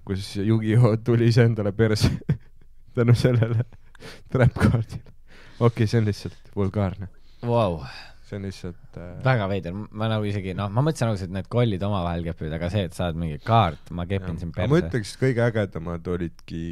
[0.07, 0.97] kus Yu-Gi-Oh!
[1.05, 2.11] tuli iseendale perse
[2.95, 3.65] tänu sellele
[4.31, 5.03] trap card'ile.
[5.59, 7.09] okei okay,, see on lihtsalt vulgaarne,
[7.47, 7.81] Vau,
[8.27, 11.49] see on lihtsalt äh, väga veider, ma nagu isegi noh, ma mõtlesin alguses, et need
[11.51, 14.89] kollid omavahel kepivad, aga see, et saad mingi kaart, ma kepin sind aga ma perse.
[14.89, 16.65] ütleks, kõige ägedamad olidki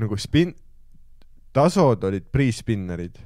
[0.00, 0.56] nagu spin-,
[1.56, 3.18] tasod olid pre-spinnerid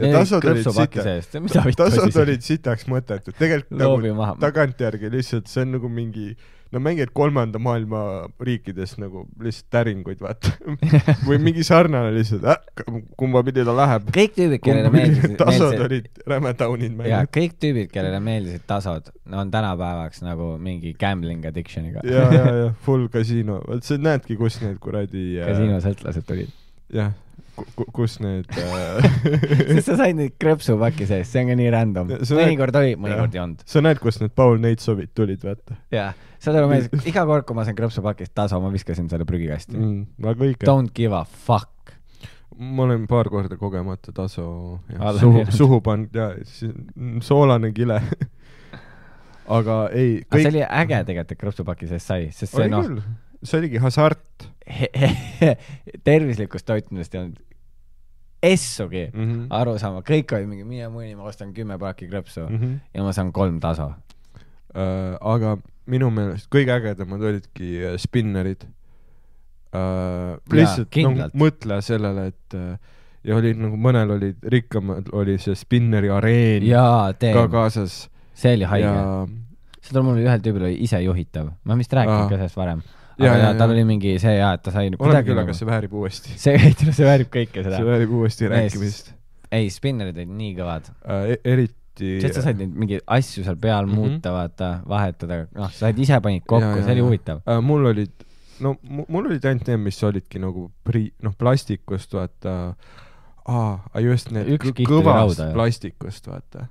[0.00, 5.12] ja tasod olid krõpsupaki sita- seest, mida vittu tasod olid sitaks mõttetud, tegelikult nagu tagantjärgi
[5.14, 6.32] lihtsalt see on nagu mingi
[6.74, 8.00] no mängid kolmanda maailma
[8.42, 10.50] riikides nagu lihtsalt täringuid vaata.
[11.28, 12.58] Või mingi sarnane lihtsalt äh,,
[13.20, 14.08] kumba pidi ta läheb.
[14.14, 19.12] kõik tüübid, kellele meeldisid, tasod meeldisid, olid räme down'id jaa, kõik tüübid, kellele meeldisid tasod,
[19.30, 22.02] on tänapäevaks nagu mingi gambling addiction'iga.
[22.08, 26.50] ja, ja, ja full kasiino, vot sa näedki, kus need kuradi äh, kasiinosõltlased tulid.
[26.94, 27.14] jah,
[27.94, 29.04] kus need äh,
[29.74, 32.20] sest sa said neid krõpsupaki seest, see on ka nii random Ja.
[32.38, 33.38] mõnikord oli, mõnikord jah.
[33.38, 33.64] ei olnud.
[33.70, 36.10] sa näed, kust need Paul Neitsovid tulid, vaata jaa,
[36.42, 40.02] saad aru, mees, iga kord, kui ma sain krõpsupakist taso, ma viskasin selle prügikasti mm..
[40.26, 40.68] väga õige.
[40.68, 41.94] Don't give a fuck.
[42.54, 46.30] ma olen paar korda kogemata jah, Alla suhu suhu pannud ja
[47.24, 48.00] soolane kile.
[49.58, 52.88] aga ei, aga see kõik oli äge tegelikult, et krõpsupaki seest sai, sest see noh,
[53.44, 54.48] see oligi hasart
[56.08, 57.42] tervislikust toitumisest ei olnud
[58.44, 59.20] essugi mm.
[59.20, 59.46] -hmm.
[59.50, 62.80] aru saama, kõik olid mingi mine mõni, ma ostan kümme paaki krõpsu Mm -hmm.
[62.94, 63.92] ja ma saan kolm taso.
[64.74, 70.40] uh, aga minu meelest kõige ägedamad olidki uh, spinnerid uh,.
[70.52, 71.34] lihtsalt no, kindlalt.
[71.34, 72.76] mõtle sellele, et uh,
[73.24, 78.68] ja olid nagu mõnel olid rikkamad, oli see spinneri areen jaa, ka kaasas see oli
[78.68, 78.86] haige.
[78.86, 79.26] ja
[79.84, 82.28] seda mul ühel tüübil oli isejuhitav, ma vist rääkinud Aa.
[82.28, 82.82] ka sellest varem.
[83.14, 83.74] Ja, aga ja, jaa, tal ja.
[83.76, 86.34] oli mingi see jaa, et ta sai oleneb küll, aga see väärib uuesti.
[86.44, 87.86] see, see väärib kõike seda see.
[87.86, 89.14] väärib uuesti rääkimist
[89.54, 90.90] ei, spinnerid olid nii kõvad.
[91.04, 91.32] uh,.
[91.44, 93.92] eriti sest sa said neid mingeid asju seal peal mm.
[93.92, 94.14] -hmm.
[94.14, 97.42] muuta, vaata, vahetada, noh, sa said ise panid kokku, see oli huvitav.
[97.46, 97.60] uh,.
[97.62, 98.26] mul olid,
[98.64, 102.74] no mu- mul olid ainult need, mis olidki nagu pri-, noh, plastikust, vaata.
[103.44, 106.66] aa, just need kõvast rauda, plastikust, vaata.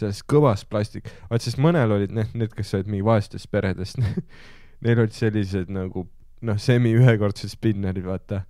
[0.00, 3.98] sellest kõvast plastik, vaat sest mõnel olid need, need, kes olid mingi vaestest peredest
[4.80, 6.06] Neil olid sellised nagu
[6.46, 8.44] noh, semi ühekordsed spinnerid, vaata.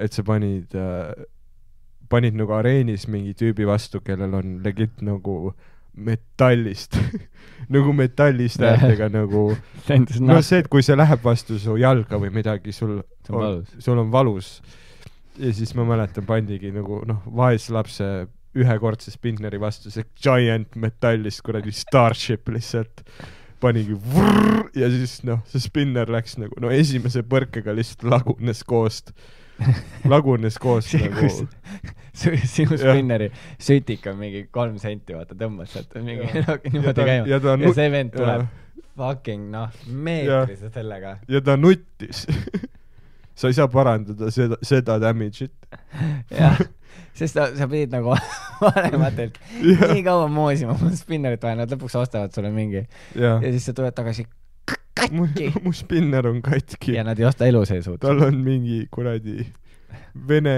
[0.00, 1.10] et sa panid äh,,
[2.10, 5.52] panid nagu areenis mingi tüübi vastu, kellel on legit nagu
[6.00, 6.96] metallist
[7.74, 9.50] nagu metallist häältega nagu
[10.30, 14.12] no see, et kui see läheb vastu su jalga või midagi, sul on sul on
[14.12, 14.60] valus.
[15.38, 21.74] ja siis ma mäletan, pandigi nagu noh, vaeslapse ühekordse spinneri vastu see giant metallist kuradi
[21.74, 23.04] Starship lihtsalt
[23.60, 29.12] panigi vrrr, ja siis noh, see spinner läks nagu no esimese põrkega lihtsalt lagunes koost,
[30.12, 31.30] lagunes koost nagu.
[32.14, 33.30] sinu spinneri
[33.60, 36.56] sütik on mingi kolm senti, vaata, tõmbad sealt mingi Jah.
[36.66, 37.30] niimoodi käima.
[37.30, 38.48] ja ta ja see vend tuleb
[39.00, 41.16] fucking noh, meetrise sellega.
[41.28, 42.26] ja ta nuttis.
[43.40, 45.54] Sa ei saa parandada seda, seda damage'it.
[46.28, 46.58] jah,
[47.20, 48.16] sest sa, sa pidid nagu
[48.64, 52.84] vanematelt nii kaua moosima spinnerit vaja, nad lõpuks ostavad sulle mingi.
[53.14, 54.26] Ja ja siis sa tuled tagasi
[55.12, 55.52] mu, katki.
[55.64, 56.96] Mu spinner on katki.
[56.98, 58.00] Ja nad ei osta elu sees uut.
[58.02, 59.44] tal on mingi kuradi
[60.28, 60.54] vene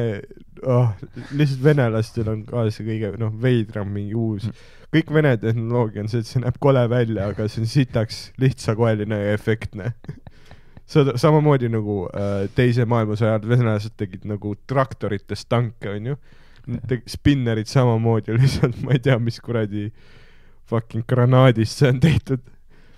[0.67, 0.93] oh,,
[1.37, 4.49] lihtsalt venelastel on ka see kõige noh, veidram mingi uus,
[4.93, 9.19] kõik vene tehnoloogia on see, et see näeb kole välja, aga see on sitaks lihtsakoeline
[9.23, 9.93] ja efektne.
[10.93, 16.19] seda samamoodi nagu äh, teise maailmasõja ajal venelased tegid nagu traktoritest tanke, onju.
[17.11, 19.89] Spinnerid samamoodi, lihtsalt ma ei tea, mis kuradi
[20.71, 22.45] fucking granaadist see on tehtud.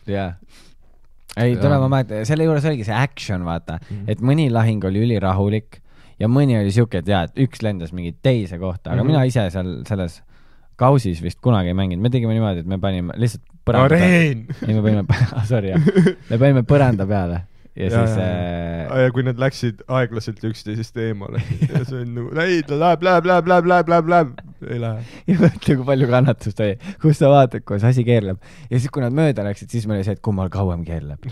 [0.07, 0.37] jah.
[1.37, 1.81] ei, tule, Jaa.
[1.81, 3.97] ma mäletan, selle juures oligi see action, vaata mm.
[3.97, 4.13] -hmm.
[4.13, 5.81] et mõni lahing oli ülirahulik
[6.21, 9.09] ja mõni oli siuke, et jaa, et üks lendas mingi teise kohta, aga mm.
[9.09, 9.13] -hmm.
[9.13, 10.23] mina ise seal selles
[10.77, 14.47] kausis vist kunagi ei mänginud, me tegime niimoodi, et me panime lihtsalt põranda peale, areen.
[14.69, 15.19] ei me panime,
[15.53, 15.91] sorry jah,
[16.31, 17.45] me panime põranda peale
[17.75, 18.27] ja, ja Ja, siis ja,
[18.87, 23.03] äh, ja kui nad läksid aeglaselt üksteisest eemale ja see on nagu ei ta läheb,
[23.03, 24.31] läheb, läheb, läheb, läheb, läheb, läheb,
[24.69, 25.03] ei lähe.
[25.27, 28.39] ja mõtle, kui palju kannatust oli, kus sa vaatad, kuidas asi keerleb
[28.71, 31.27] ja siis, kui nad mööda läksid, siis meil oli see, et kummal kauem keerleb.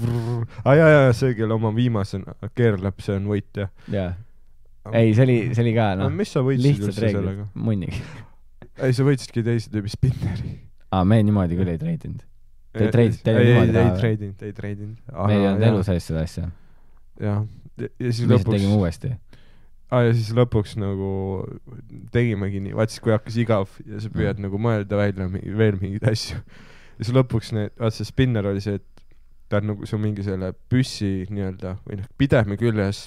[0.66, 3.70] aa ja, ja see, kelle oma viimasena keerleb, see on võitja.
[3.88, 4.12] jaa,
[4.92, 8.04] ei, see oli, see oli ka no noh, mis sa võitsid üldse sellega?, munnigi.
[8.76, 10.58] ei, sa võitsidki teise tüübi spinneri.
[10.92, 12.28] aa, me niimoodi küll ei treidinud.
[12.78, 14.98] Te treid- te ei, ei, niimoodi ei treidinud, ei treidinud.
[15.26, 16.50] meil ei olnud elu sees seda asja,
[17.20, 17.42] jah,
[17.78, 19.10] ja siis lihtsalt lõpuks tegime, uuesti.
[19.90, 21.10] aa ja siis lõpuks nagu
[22.14, 24.46] tegimegi nii, vaat siis kui hakkas igav ja sa püüad Mm.
[24.46, 26.36] nagu mõelda välja mingi, veel mingeid asju.
[26.98, 29.04] ja siis lõpuks need, vaat see spinner oli see, et
[29.48, 33.06] ta on nagu su mingi selle püssi nii-öelda või noh, pidemi küljes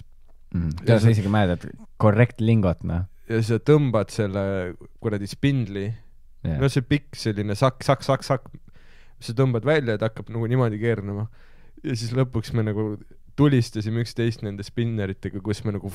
[0.52, 1.70] tead, sa isegi mäletad,
[2.02, 3.06] korrekt lingot, noh.
[3.30, 4.42] ja sa tõmbad selle
[5.00, 5.86] kuradi spindli,
[6.44, 8.50] no see pikk selline sakk, sakk, sakk, sakk,
[9.22, 11.28] sa tõmbad välja, et hakkab nagu niimoodi keerlema.
[11.84, 12.86] ja siis lõpuks me nagu
[13.40, 15.90] tulistasime üksteist nende spinneritega, kus me nagu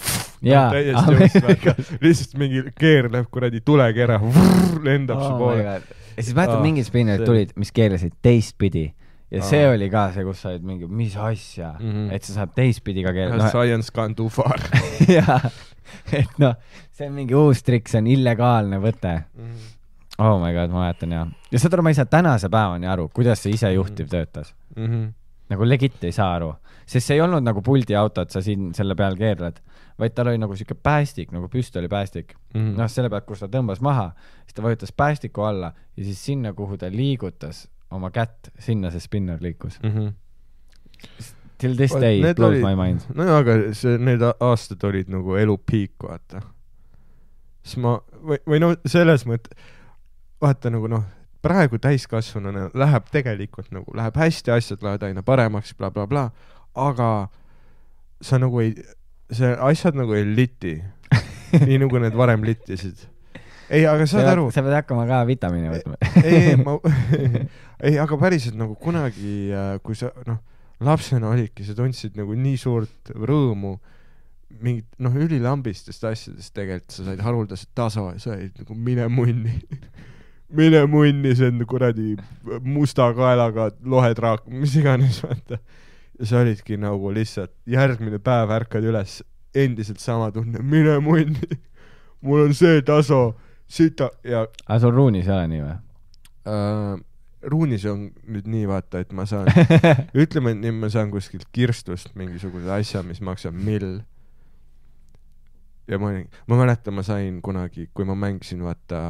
[0.46, 4.16] Jaa, täiesti ah, jõudsime mega-, lihtsalt mingi keerleb kuradi tulekera,
[4.82, 5.66] lendab su oh poole.
[5.66, 8.86] ja siis mäletad Ah,, mingid spinnerid see- tulid, mis keerasid teistpidi
[9.30, 9.46] ja Aa.
[9.50, 11.92] see oli ka see, kus sa olid mingi, mis asja mm.
[11.92, 12.12] -hmm.
[12.16, 14.60] et sa saad teistpidi ka keerata, noh, Science gone too far.
[15.16, 15.40] jaa,
[16.12, 16.54] et noh,
[16.94, 19.16] see on mingi uus trikk, see on illegaalne võte.
[19.36, 19.72] Mhm.
[20.18, 23.08] Oh my god, ma mäletan ja, ja saad aru, ma ei saa tänase päevani aru,
[23.14, 24.54] kuidas see isejuhtiv töötas.
[24.76, 25.08] Mhm.
[25.50, 26.48] nagu legit ei saa aru,
[26.86, 29.60] sest see ei olnud nagu puldiauto, et sa siin selle peal keerled,
[29.98, 32.34] vaid tal oli nagu siuke päästik, nagu püstolipäästik.
[32.54, 32.72] Mhm.
[32.80, 34.08] noh, selle pealt, kus ta tõmbas maha,
[34.44, 39.00] siis ta vajutas päästiku alla ja siis sinna, kuhu ta liigutas oma kätt, sinna see
[39.00, 39.78] spinner liikus.
[39.82, 40.08] Mhm.
[41.58, 43.00] Till this day need blows olid- my mind.
[43.14, 46.42] no aga see, need aastad olid nagu elu piik, vaata.
[47.62, 49.54] siis ma, või, või no selles mõttes,
[50.42, 51.04] vaata nagu noh,
[51.44, 56.30] praegu täiskasvanuna läheb tegelikult nagu, läheb hästi, asjad lähevad aina paremaks bla,, blablabla,
[56.76, 57.10] aga
[58.24, 58.74] sa nagu ei,
[59.32, 60.78] see asjad nagu ei liti,
[61.66, 63.06] nii nagu need varem littisid.
[63.70, 65.98] ei, aga saad aru, sa pead hakkama ka vitamiine võtma.
[66.22, 66.76] ei, ei ma
[67.86, 69.52] ei, aga päriselt nagu kunagi,
[69.86, 70.40] kui sa noh,
[70.84, 73.76] lapsena olidki, sa tundsid nagu nii suurt rõõmu
[74.62, 79.56] mingit noh, ülilambistest asjadest tegelikult, sa said haruldaselt taso ja sa olid nagu mine munni.
[80.48, 82.14] Mine munni, see on kuradi
[82.64, 85.58] musta kaelaga lohetraak, mis iganes, vaata.
[86.18, 89.20] ja sa olidki nagu lihtsalt järgmine päev ärkad üles,
[89.54, 91.58] endiselt sama tunne, mine munni.
[92.20, 93.36] mul on see taso,
[93.66, 95.76] sita ja aga sul ruunis ei ole nii või?
[96.46, 97.04] äh,
[97.46, 99.48] ruunis on nüüd nii, vaata, et ma saan,
[100.22, 104.00] ütleme, et nüüd ma saan kuskilt kirstust mingisuguse asja, mis maksab mill.
[105.86, 109.00] ja ma olin, ma mäletan, ma sain kunagi, kui ma mängisin, vaata,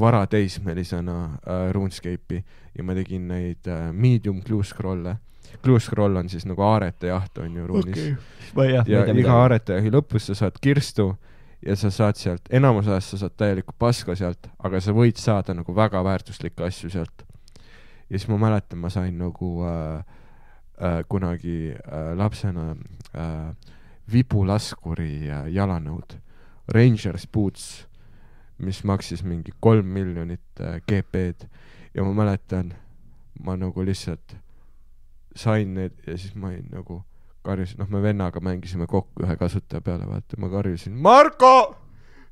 [0.00, 2.42] varateismelisena äh, RuneScape'i
[2.76, 5.16] ja ma tegin neid äh, medium glue scroll'e.
[5.62, 8.02] Glue scroll on siis nagu aarete jaht on ju ruunis
[8.52, 8.72] okay.
[8.74, 11.14] ja iga aretajahi lõpus sa saad kirstu
[11.66, 15.54] ja sa saad sealt, enamus ajast sa saad täielikku paska sealt, aga sa võid saada
[15.56, 17.24] nagu väga väärtuslikke asju sealt.
[18.10, 20.04] ja siis ma mäletan, ma sain nagu äh,
[20.82, 22.76] äh, kunagi äh, lapsena
[23.16, 23.54] äh,
[24.12, 26.18] vibulaskuri äh, jalanõud,
[26.68, 27.86] Rangers Boots,
[28.58, 31.48] mis maksis mingi kolm miljonit äh, GP-d
[31.94, 32.72] ja ma mäletan,
[33.44, 34.36] ma nagu lihtsalt
[35.36, 37.02] sain need ja siis ma olin nagu
[37.46, 41.76] karjusin, noh, me vennaga mängisime kokku ühe kasutaja peale, vaata, ma karjusin, Marko,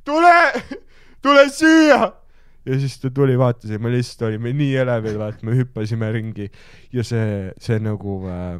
[0.05, 0.37] tule,
[1.25, 2.12] tule siia.
[2.64, 6.49] ja siis ta tuli, vaatas ja me lihtsalt olime nii elevil, vaata, me hüppasime ringi.
[6.93, 8.57] Ja see, see nagu äh,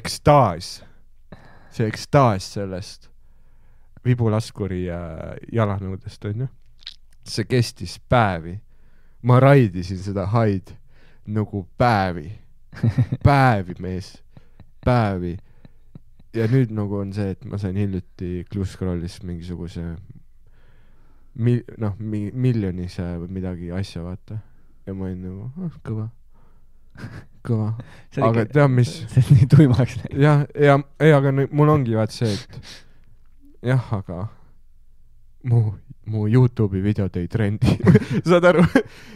[0.00, 0.78] ekstaas,
[1.74, 3.10] see ekstaas sellest
[4.06, 6.48] vibulaskuri äh, jalanõudest onju,
[7.28, 8.60] see kestis päevi.
[9.22, 10.70] ma raidisin seda haid
[11.26, 12.30] nagu päevi,
[13.26, 14.14] päevi, mees,
[14.84, 15.36] päevi
[16.34, 19.82] ja nüüd nagu on see, et ma sain hiljuti Cluscrollis mingisuguse
[21.34, 24.38] mi-, noh, mi-, miljonise või midagi asja, vaata.
[24.86, 26.06] ja ma olin nagu ah,, kõva,
[27.46, 27.70] kõva.
[28.28, 30.22] aga tead, mis, see on nii tuimaks läinud.
[30.22, 32.60] jah, ja, ei, aga nüüd mul ongi vaat see, et
[33.72, 34.24] jah, aga
[35.50, 35.64] mu,
[36.06, 37.76] mu Youtube'i videod ei trendi.
[38.28, 38.64] saad aru,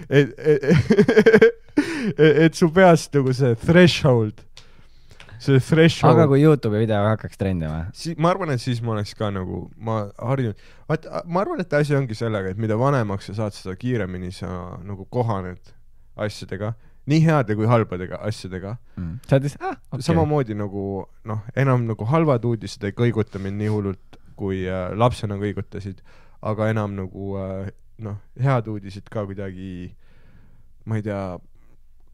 [0.08, 1.44] et, et,
[2.46, 4.42] et su peas nagu see threshold,
[5.42, 7.86] see threshold aga kui Youtube'i video hakkaks trendima?
[7.96, 10.60] siis ma arvan, et siis ma oleks ka nagu, ma harjunud,
[10.90, 14.50] vaata, ma arvan, et asi ongi sellega, et mida vanemaks sa saad, seda kiiremini sa
[14.84, 15.72] nagu kohaned
[16.20, 16.74] asjadega,
[17.10, 19.16] nii heade kui halbadega asjadega Mm.
[19.26, 20.04] sa oled lihtsalt, ah, okay..
[20.06, 20.82] samamoodi nagu
[21.26, 25.98] noh, enam nagu halvad uudised ei kõiguta mind nii hullult, kui äh, lapsena kõigutasid,
[26.44, 27.70] aga enam nagu äh,
[28.04, 29.94] noh, head uudised ka kuidagi,
[30.84, 31.38] ma ei tea,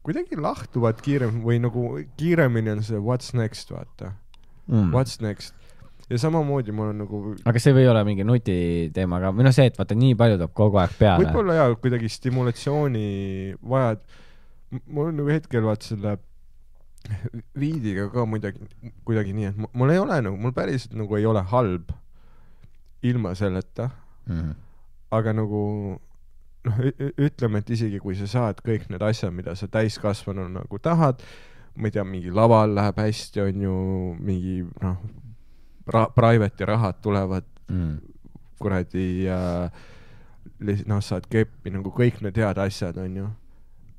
[0.05, 1.81] kuidagi lahtuvad kiiremini või nagu
[2.17, 4.13] kiiremini on see what's next, vaata
[4.71, 4.91] Mm.
[4.93, 5.55] what's next.
[6.09, 7.17] ja samamoodi mul on nagu
[7.49, 10.37] aga see ei või olla mingi nutiteema ka, või noh, see, et vaata, nii palju
[10.37, 11.25] tuleb kogu aeg peale.
[11.25, 13.05] võib-olla jaa, kuidagi stimulatsiooni
[13.73, 14.03] vajad.
[14.85, 16.13] mul on nagu hetkel vaat selle
[17.57, 18.69] viidiga ka muidugi,
[19.07, 21.89] kuidagi nii, et mu- mul ei ole nagu, mul päriselt nagu ei ole halb
[23.03, 23.89] ilma selleta,
[24.25, 24.55] mm..
[25.17, 25.61] aga nagu
[26.65, 26.81] noh,
[27.17, 31.23] ütleme, et isegi kui sa saad kõik need asjad, mida sa täiskasvanuna nagu tahad,
[31.75, 33.77] ma ei tea, mingi laval läheb hästi, on ju,
[34.19, 34.99] mingi noh,
[35.87, 38.01] ra-, private ja rahad tulevad Mm.
[38.59, 39.71] kuradi äh,
[40.85, 43.29] noh, saad keppi nagu kõik need head asjad, onju.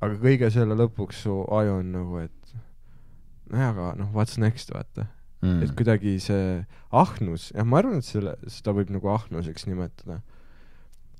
[0.02, 2.54] aga kõige selle lõpuks su aju on nagu, et
[3.48, 5.06] nojah, aga noh, what's next, vaata
[5.42, 5.62] mm..
[5.66, 6.62] et kuidagi see
[7.02, 10.20] ahnus, jah, ma arvan, et selle, seda võib nagu ahnuseks nimetada.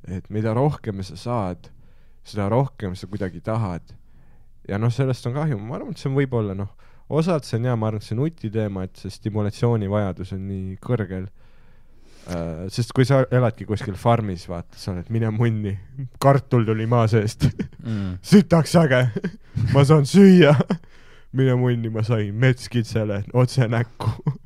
[0.09, 1.69] et mida rohkem sa saad,
[2.27, 3.95] seda rohkem sa kuidagi tahad.
[4.69, 6.73] ja noh, sellest on kahju, ma arvan, et see on võib-olla noh,
[7.13, 11.31] osalt see on jaa, ma arvan, et see nutiteema, et see stimulatsioonivajadus on nii kõrgel
[12.23, 15.73] Uh, sest kui sa eladki kuskil farmis, vaata, sa oled, mine munni,
[16.23, 17.49] kartul tuli maa seest,
[17.83, 18.13] Mm.
[18.31, 19.01] sitaks äge,
[19.75, 20.53] ma saan süüa.
[21.33, 24.11] mine munni, ma sain metskitsele otse näkku.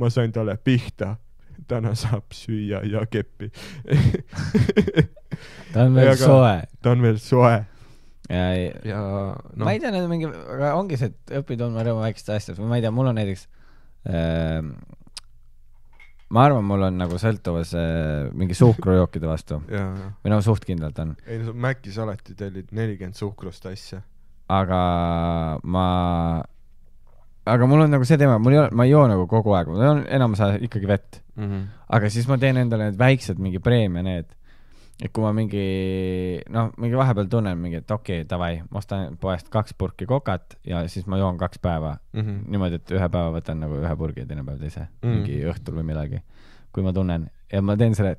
[0.00, 1.16] ma sain talle pihta,
[1.68, 3.50] täna saab süüa ja keppi
[5.72, 6.56] ta on veel Aga- soe.
[6.82, 7.54] ta on veel soe
[8.32, 8.46] ja,
[8.86, 9.02] ja
[9.54, 9.64] no.
[9.64, 12.64] ma ei tea, need on mingi, aga ongi see, et õpi tundma rõõmu väikestest asjadest,
[12.66, 13.46] ma ei tea, mul on näiteks
[14.08, 14.60] äh,.
[16.32, 19.86] ma arvan, mul on nagu sõltuvus äh, mingi suhkrujookide vastu ja,
[20.24, 24.02] või no suht kindlalt on, ei no Macis alati tellid nelikümmend suhkrust asja.
[24.52, 24.80] Aga
[25.64, 25.86] ma,
[27.48, 29.70] aga mul on nagu see teema, mul ei ole, ma ei joo nagu kogu aeg,
[29.72, 31.60] ma joon enamus aja ikkagi vett, Mm -hmm.
[31.88, 34.26] aga siis ma teen endale need väiksed mingi preemia need,
[35.02, 35.62] et kui ma mingi
[36.52, 40.58] noh, mingi vahepeal tunnen mingi, et okei okay,, davai, ma ostan poest kaks purki kokat
[40.68, 42.50] ja siis ma joon kaks päeva Mm -hmm.
[42.50, 45.08] niimoodi, et ühe päeva võtan nagu ühe purgi ja teine päev teise Mm.
[45.08, 46.22] mm., mingi õhtul või millalgi,
[46.72, 48.16] kui ma tunnen ja ma teen selle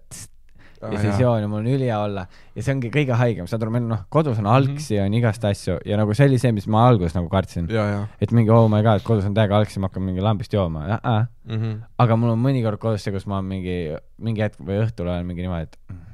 [0.84, 2.26] tst, Ah, ja siis joon ja mul on ülihea olla.
[2.56, 5.78] Ja see ongi kõige haigem, saad aru, meil noh, kodus on algsi on igast asju.
[5.88, 8.68] Ja nagu see oli see, mis ma alguses nagu kartsin, ja, ja et mingi oh
[8.72, 10.86] my god, kodus on täiega algsi, ma hakkan mingi lambist jooma.
[10.88, 11.26] Äh,, äh.
[11.48, 11.62] mm.
[11.62, 11.80] -hmm.
[12.06, 15.48] aga mul on mõnikord kodus see, kus ma mingi, mingi hetk või õhtul olen mingi
[15.48, 16.06] niimoodi, et mm,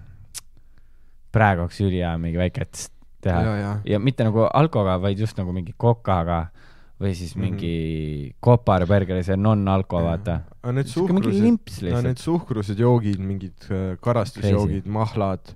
[1.31, 2.67] praegu oleks ülihea mingi väike
[3.21, 3.41] teha.
[3.41, 6.47] Ja, ja ja mitte nagu alkoga, vaid just nagu mingi kokaga
[6.99, 7.41] või siis Mhm.
[7.45, 10.41] mingi kopariburgeri, see non-alko, vaata.
[10.63, 12.03] aga need suhkrused, lihtsalt.
[12.03, 15.53] need suhkrused joogid, mingid äh, karastusjoogid, mahlad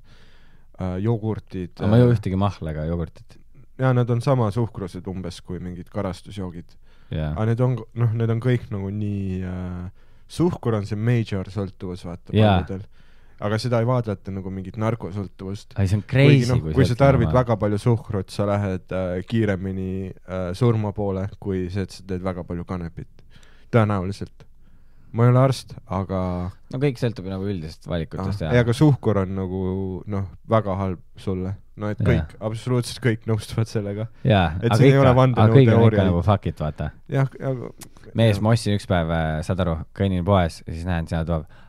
[0.79, 3.37] äh,, jogurtid aga ma ei joo ühtegi mahla ega jogurtit.
[3.77, 6.77] ja nad on sama suhkrused umbes kui mingid karastusjoogid.
[7.11, 9.91] jaa, aga need on, noh, need on kõik nagu nii äh,,
[10.27, 12.61] suhkur on see major sõltuvus, vaata Jaa.
[12.63, 12.87] paljudel.
[13.43, 15.75] Aga seda ei vaadata nagu mingit narkosõltuvust.
[15.79, 18.95] ai see on crazy, noh, kui kui sa tarbid oma- väga palju suhkrut, sa lähed
[18.95, 23.09] äh, kiiremini äh, surma poole, kui see, et sa teed väga palju kanepit.
[23.73, 24.45] tõenäoliselt.
[25.13, 26.19] ma ei ole arst, aga
[26.73, 29.59] no kõik sõltub nagu üldisest valikutest ah,, ei, aga suhkur on nagu
[30.09, 31.53] noh, väga halb sulle.
[31.75, 34.07] no et kõik, absoluutselt kõik nõustuvad sellega.
[34.23, 36.07] et siin ei ole vandenõuteooriaid.
[36.09, 36.93] nagu fuck it, vaata.
[37.11, 37.73] jah, aga
[38.15, 39.11] mees, ma ostsin üks päev,
[39.43, 41.61] saad aru, kõnnin poes ja siis näen, seal tuleb,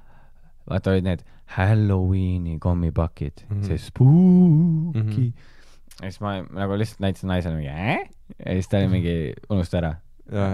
[0.70, 3.61] vaata olid need Halloweeni kommipakid mm, Mhm.
[3.62, 3.66] -hmm.
[3.66, 5.01] see spooky mm.
[5.01, 5.11] Mhm.
[5.11, 5.32] -hmm.
[6.03, 8.09] ja siis ma nagu lihtsalt näitasin naisele mingi äh?
[8.47, 9.95] ja siis ta oli mingi, unusta ära,
[10.32, 10.47] ja,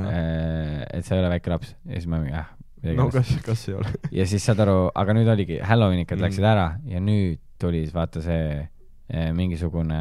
[0.93, 2.47] et sa ei ole väike laps ja siis ma mingi ah,
[2.82, 3.86] midagi no kas, kas ei ole?
[4.11, 6.20] ja siis saad aru, aga nüüd oligi, Halloweenikad Mm.
[6.20, 6.24] mm.
[6.26, 8.68] läksid ära ja nüüd tuli siis vaata see
[9.11, 9.97] eh, mingisugune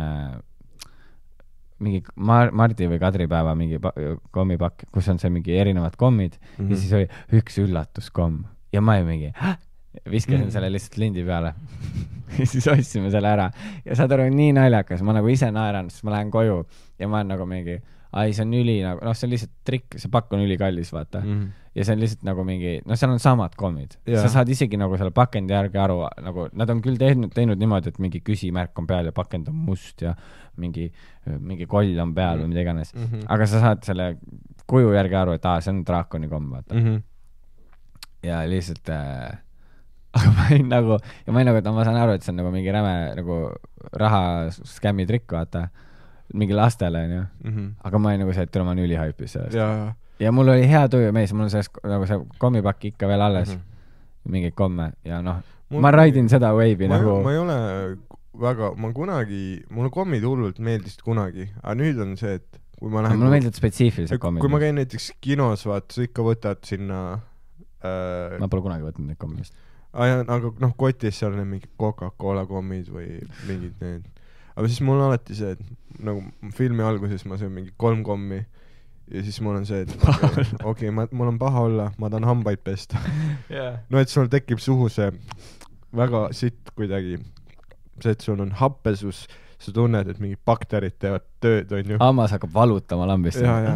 [1.79, 3.93] mingi Mar-, Mardi või Kadri päeva mingi pa-
[4.35, 6.67] kommipakk, kus on see mingi erinevad kommid mm Mhm.
[6.67, 6.71] -hmm.
[6.71, 7.07] ja siis oli
[7.39, 9.31] üks üllatuskomm ja ma olin mingi?
[10.05, 10.45] Viskasin Mm.
[10.47, 10.51] mm.
[10.55, 11.53] selle lihtsalt lindi peale
[12.39, 13.51] ja siis ostsime selle ära
[13.85, 16.59] ja saad aru, nii naljakas, ma nagu ise naeran, siis ma lähen koju
[16.99, 17.79] ja ma olen nagu mingi,
[18.13, 21.21] ai, see on üli nagu, noh, see on lihtsalt trikk, see pakk on ülikallis, vaata
[21.23, 21.33] mm..
[21.33, 21.49] Mhm.
[21.75, 23.93] ja see on lihtsalt nagu mingi, noh, seal on samad kommid.
[24.09, 27.93] Sa saad isegi nagu selle pakendi järgi aru, nagu nad on küll teinud, teinud niimoodi,
[27.93, 30.15] et mingi küsimärk on peal ja pakend on must ja
[30.59, 30.87] mingi,
[31.39, 32.93] mingi koll on peal või mida iganes.
[32.97, 33.27] Mhm.
[33.29, 34.15] aga sa saad selle
[34.69, 36.81] kuju järgi aru, et aa, see on draakoni komm, vaata mm.
[36.89, 37.05] Mhm.
[38.23, 39.37] ja lihtsalt äh,,
[40.17, 42.33] aga ma olin nagu, ja ma olin nagu, et no ma saan aru, et see
[42.33, 43.39] on nagu mingi räme nagu
[44.03, 45.69] raha skämmi trikk, vaata.
[46.33, 47.23] mingi lastele, onju.
[47.43, 47.69] Mhm.
[47.83, 49.55] aga ma olin nagu see, et tule, ma olen ülihaipis sellest.
[49.57, 53.21] ja, ja mul oli hea tuju, mees, mul on sellest nagu see kommipakk ikka veel
[53.21, 53.61] alles mm.
[53.61, 54.31] -hmm.
[54.35, 57.57] mingeid komme ja noh, ma raidin seda wave'i nagu ma ei ole
[58.39, 59.43] väga, ma kunagi,
[59.73, 63.57] mulle kommid hullult meeldisid kunagi, aga nüüd on see, et kui ma lähen mulle meeldivad
[63.59, 64.61] spetsiifilised kui kommid ma.
[64.61, 66.99] käin näiteks kinos, vaata, sa ikka võtad sinna
[67.83, 69.57] äh, ma pole kunagi võtnud neid komme vist.
[69.93, 74.05] Aga noh, kotis seal need mingid Coca-Cola kommid või mingid need.
[74.55, 78.43] aga siis mul on alati see, et nagu filmi alguses ma söön mingi kolm kommi
[79.09, 82.27] ja siis mul on see, et okei okay,, ma, mul on paha olla, ma tahan
[82.29, 83.01] hambaid pesta.
[83.89, 85.09] no et sul tekib suhu see
[85.95, 87.17] väga sitt kuidagi,
[88.03, 89.25] see, et sul on happesus,
[89.59, 91.97] sa tunned, et mingid bakterid teevad tööd, onju.
[91.99, 93.41] hammas hakkab valutama lambist.
[93.43, 93.73] ja, ja,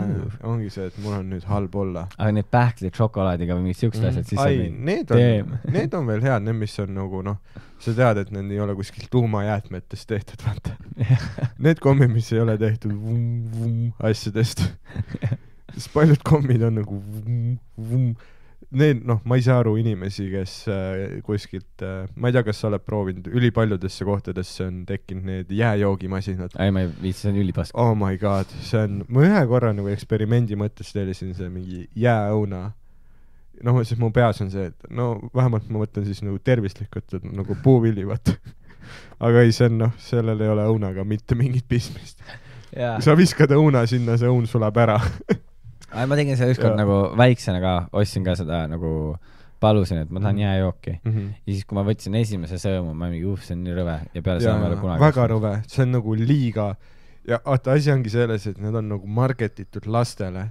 [0.47, 2.05] ongi see, et mul on nüüd halb olla.
[2.17, 4.47] aga need pähklid šokolaadiga või mingid siuksed asjad, siis Mm.
[4.47, 7.38] ai, need on, need on veel head, need, mis on nagu noh,
[7.84, 10.77] sa tead, et need ei ole kuskilt tuumajäätmetest tehtud, vaata.
[11.63, 14.63] Need kommid, mis ei ole tehtud vum-vum asjadest.
[15.73, 18.13] sest paljud kommid on nagu vum-vum.
[18.74, 22.61] Need, noh, ma ei saa aru inimesi, kes äh, kuskilt äh,, ma ei tea, kas
[22.63, 26.55] sa oled proovinud, ülipaljudesse kohtadesse on tekkinud need jääjoogimasinad.
[26.57, 27.78] ei, ma ei viitsi, see on ülipask.
[27.78, 32.63] Oh my god, see on, ma ühe korra nagu eksperimendi mõttes tellisin see mingi jääõuna.
[33.63, 37.30] noh, siis mu peas on see, et no vähemalt ma võtan siis nagu tervislikult et
[37.30, 38.34] nagu puuvili, vaata.
[39.30, 42.26] aga ei, see on noh, sellel ei ole õunaga mitte mingit pistmist.
[42.74, 42.97] jaa.
[43.05, 44.97] sa viskad õuna sinna, see õun sulab ära.
[45.94, 48.94] ma tegin seda ükskord nagu väiksena ka, ostsin ka seda nagu,
[49.64, 50.44] palusin, et ma tahan Mhm.
[50.44, 50.96] jääjooki.
[51.04, 54.22] ja siis, kui ma võtsin esimese sõõmu, ma mingi, uh, see on nii rõve ja
[54.26, 55.04] peale seda ma ei ole kunagi.
[55.06, 56.76] väga rõve, see on nagu liiga
[57.28, 60.50] ja vaata, asi ongi selles, et need on nagu market itud lastele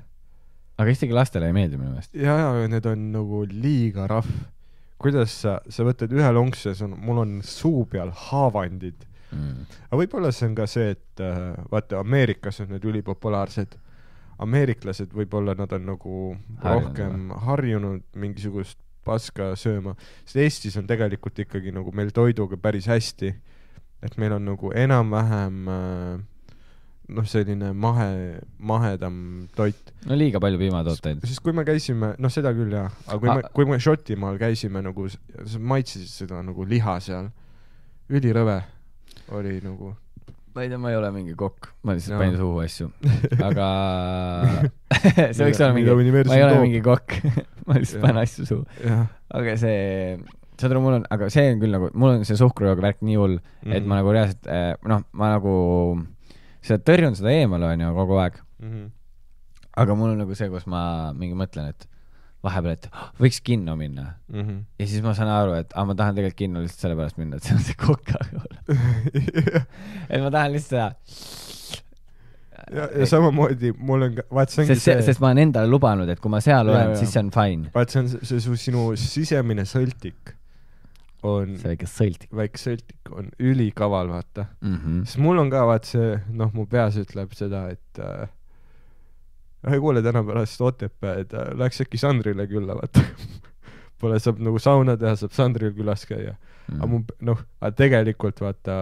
[0.79, 2.15] aga isegi lastele ei meeldi minu meelest.
[2.17, 4.31] ja, ja need on nagu liiga rahv.
[5.03, 9.05] kuidas sa, sa võtad ühe lonksu ja sul, mul on suu peal haavandid.
[9.33, 9.67] mm..
[9.91, 13.77] aga võib-olla see on ka see, et äh, vaata Ameerikas on need ülipopulaarsed.
[14.43, 16.17] Ameeriklased võib-olla nad on nagu
[16.63, 22.87] Harjunud rohkem harjunud mingisugust paska sööma, sest Eestis on tegelikult ikkagi nagu meil toiduga päris
[22.91, 23.33] hästi.
[24.03, 26.21] et meil on nagu enam-vähem äh,
[27.13, 29.93] noh, selline mahe, mahedam toit.
[30.07, 31.23] no liiga palju piimatooteid.
[31.27, 33.37] sest kui me käisime, noh seda küll jaa, aga kui Ah.
[33.37, 37.31] me, kui me Šotimaal käisime nagu, sa maitsesid seda nagu liha seal,
[38.11, 38.61] ülirõve
[39.33, 39.95] oli nagu.
[40.55, 42.21] Ma ei tea, ma ei ole mingi kokk, ma lihtsalt Jaa.
[42.23, 42.87] panin suhu asju,
[43.49, 43.67] aga
[45.35, 46.63] see võiks olla mingi ma ei ole toob.
[46.67, 47.17] mingi kokk,
[47.69, 48.65] ma lihtsalt panen asju suhu,
[49.41, 50.17] aga see,
[50.61, 53.17] saad aru, mul on, aga see on küll nagu, mul on see suhkrujoogi värk nii
[53.21, 53.77] hull mm, -hmm.
[53.77, 53.89] et Mhm.
[53.89, 54.51] ma nagu reaalselt,
[54.93, 55.55] noh, ma nagu
[56.63, 58.85] seda tõrjun seda eemale, onju, kogu aeg, Mhm.
[59.83, 61.87] aga mul on nagu see, kus ma mingi mõtlen, et
[62.43, 64.59] vahepeal, et "Ah, võiks kinno minna Mhm.
[64.79, 67.43] ja siis ma saan aru, et aa, ma tahan tegelikult kinno lihtsalt sellepärast minna, et
[67.43, 68.45] seal on see Coca-Cola.
[70.11, 70.99] et ma tahan lihtsalt
[72.73, 75.31] ja, seda ja samamoodi mul on ka, vaat see ongi sest see, see, sest ma
[75.33, 77.71] olen endale lubanud, et kui ma seal Jaa, olen, siis see on fine.
[77.75, 80.35] vaat see on see, see su sinu sisemine sõltik
[81.23, 84.47] on, see väike sõltik väike sõltik on ülikaval, vaata.
[84.61, 84.77] mm.
[84.77, 85.03] -hmm.
[85.07, 88.29] sest mul on ka vaat see, noh, mu peas ütleb seda, et äh,
[89.71, 93.05] ei kuule, täna pärast Otepääd äh, läks äkki Sandrile külla, vaata.
[94.03, 96.35] Pole, saab nagu sauna teha, saab Sandril külas käia.
[96.69, 96.79] Mm.
[96.79, 98.79] aga mu, noh, aga tegelikult vaata,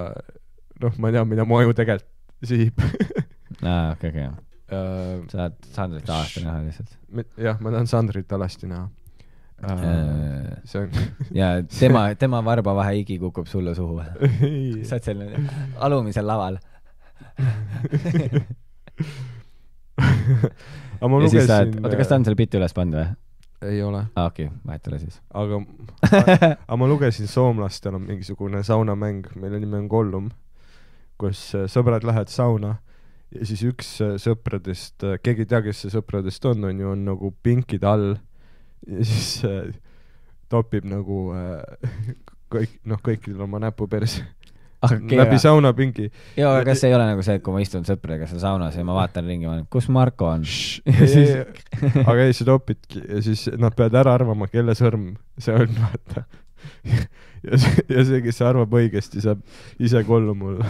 [0.81, 2.09] noh, ma tean, mida mu aju tegelikult
[2.45, 2.81] sihib
[3.69, 4.29] aa, okei, okei.
[4.71, 6.97] Äh, sa tahad Sandrit aasta näha lihtsalt.
[7.41, 8.89] jah, ma tahan Sandrit alasti näha
[9.63, 10.57] Äh.
[10.65, 10.91] see on
[11.37, 14.01] ja tema, tema varbavahe higi kukub sulle suhu.
[14.43, 16.57] ei sa oled niimoodi alumisel laval.
[20.01, 23.09] Aga ma ja lugesin oota, kas ta on selle bitti üles pannud või?
[23.71, 25.19] ei ole aa, okei, vahet ei ole siis.
[25.37, 25.61] aga
[26.51, 30.31] aga ma lugesin soomlastel on mingisugune saunamäng mille nimi on Gollum
[31.21, 32.79] kus äh, sõbrad lähevad sauna
[33.35, 37.07] ja siis üks äh, sõpradest äh, keegi ei tea kes see sõpradest on onju on
[37.13, 38.11] nagu pinkide all
[38.89, 39.71] ja siis äh,
[40.51, 41.91] topib nagu äh,
[42.53, 44.25] kõik noh kõikidel oma näpu perse
[44.87, 46.07] okei, läbi aga, saunapingi
[46.39, 48.85] jaa, aga kas ei ole nagu see, et kui ma istun sõpradega seal saunas ja
[48.87, 50.47] ma vaatan ringi, ma olen, kus Marko on?
[52.11, 56.27] Aga ei, sa topidki ja siis nad peavad ära arvama, kelle sõrm see on, vaata.
[57.47, 59.45] ja see, ja see, kes arvab õigesti, saab
[59.81, 60.69] ise Gollum olla.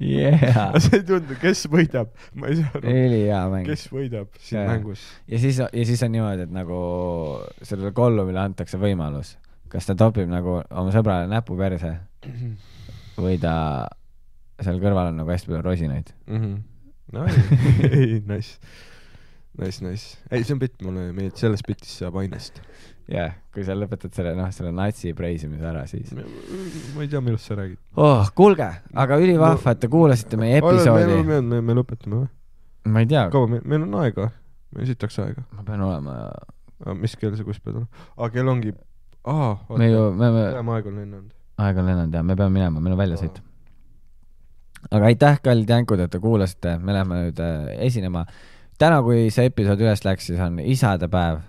[0.00, 3.68] jaa, see ei tundu, kes võidab, ma ei saa aru, ülihea mäng.
[3.68, 4.68] kes võidab siin Jaa.
[4.74, 5.04] mängus.
[5.28, 6.78] ja siis, ja siis on niimoodi, et nagu
[7.62, 9.34] sellele Gollumile antakse võimalus,
[9.72, 11.96] kas ta topib nagu oma sõbrale näpu perse
[13.20, 13.54] või ta
[14.60, 16.14] seal kõrval on nagu hästi palju rosinaid.
[16.28, 16.56] Mhm.
[17.14, 17.42] no ei,
[17.90, 18.58] ei, nice,
[19.58, 20.18] nice, nice.
[20.30, 22.60] ei, see on bitt, mulle meeldib, selles bitis saab ainest.
[23.10, 26.12] jah, kui sa lõpetad selle, noh, selle natsi preisimise ära, siis.
[26.14, 27.80] ma ei tea, millest sa räägid.
[27.96, 28.68] oh, kuulge,
[29.04, 31.22] aga ülivahva, et te kuulasite meie episoodi.
[31.26, 32.30] me, me, me lõpetame või?
[32.90, 34.30] ma ei tea, kaua meil, meil on aega,
[34.76, 35.44] meil sitaks aega.
[35.56, 36.20] ma pean olema,
[37.00, 38.06] mis kell sa kus pead olema?
[38.16, 38.76] aa, kell ongi,
[39.26, 41.36] aa, me ju, me, me, enam aega on lennanud.
[41.60, 43.40] Aeg on lennanud ja me peame minema, meil on väljasõit.
[44.90, 48.26] aga aitäh, kallid jänkud, et te kuulasite, me läheme nüüd äh, esinema.
[48.80, 51.42] täna, kui see episood üles läks, siis on isadepäev.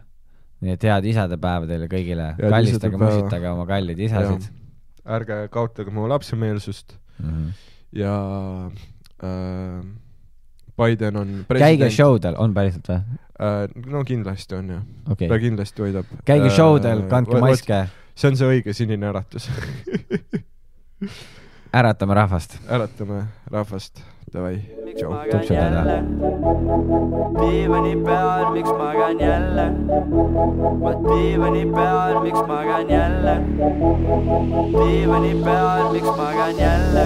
[0.62, 4.50] nii et head isadepäeva teile kõigile, kallistage, musitage oma kallid isasid.
[5.06, 7.54] ärge kaotage mu lapsemeelsust Mm -hmm.
[7.92, 8.16] ja
[9.24, 9.86] äh,
[10.78, 11.92] Biden on käige president.
[11.92, 13.02] show del, on päriselt või?
[13.40, 13.86] äh,.
[13.86, 14.82] no kindlasti on jah,
[15.12, 16.06] okei ta okay., kindlasti võidab.
[16.26, 17.88] käige show del, kandke maske,
[18.22, 19.48] see on see õige sinine äratus.
[21.74, 22.58] äratame rahvast.
[22.70, 25.12] äratame rahvast, davai, miks tšau.
[25.12, 25.98] magan jälle
[27.40, 29.66] diivani peal, miks magan jälle
[30.84, 33.36] ma diivani peal, miks magan jälle
[34.72, 37.06] diivani peal, miks magan jälle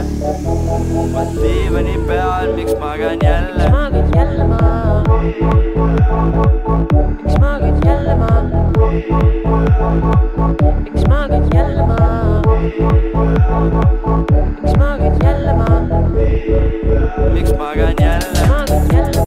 [1.13, 5.01] ma diivani peal, miks magan jälle magad jälle maha?
[7.23, 8.37] miks magad jälle maha?
[10.85, 12.25] miks magad jälle maha?
[17.17, 19.15] Mix Magagna.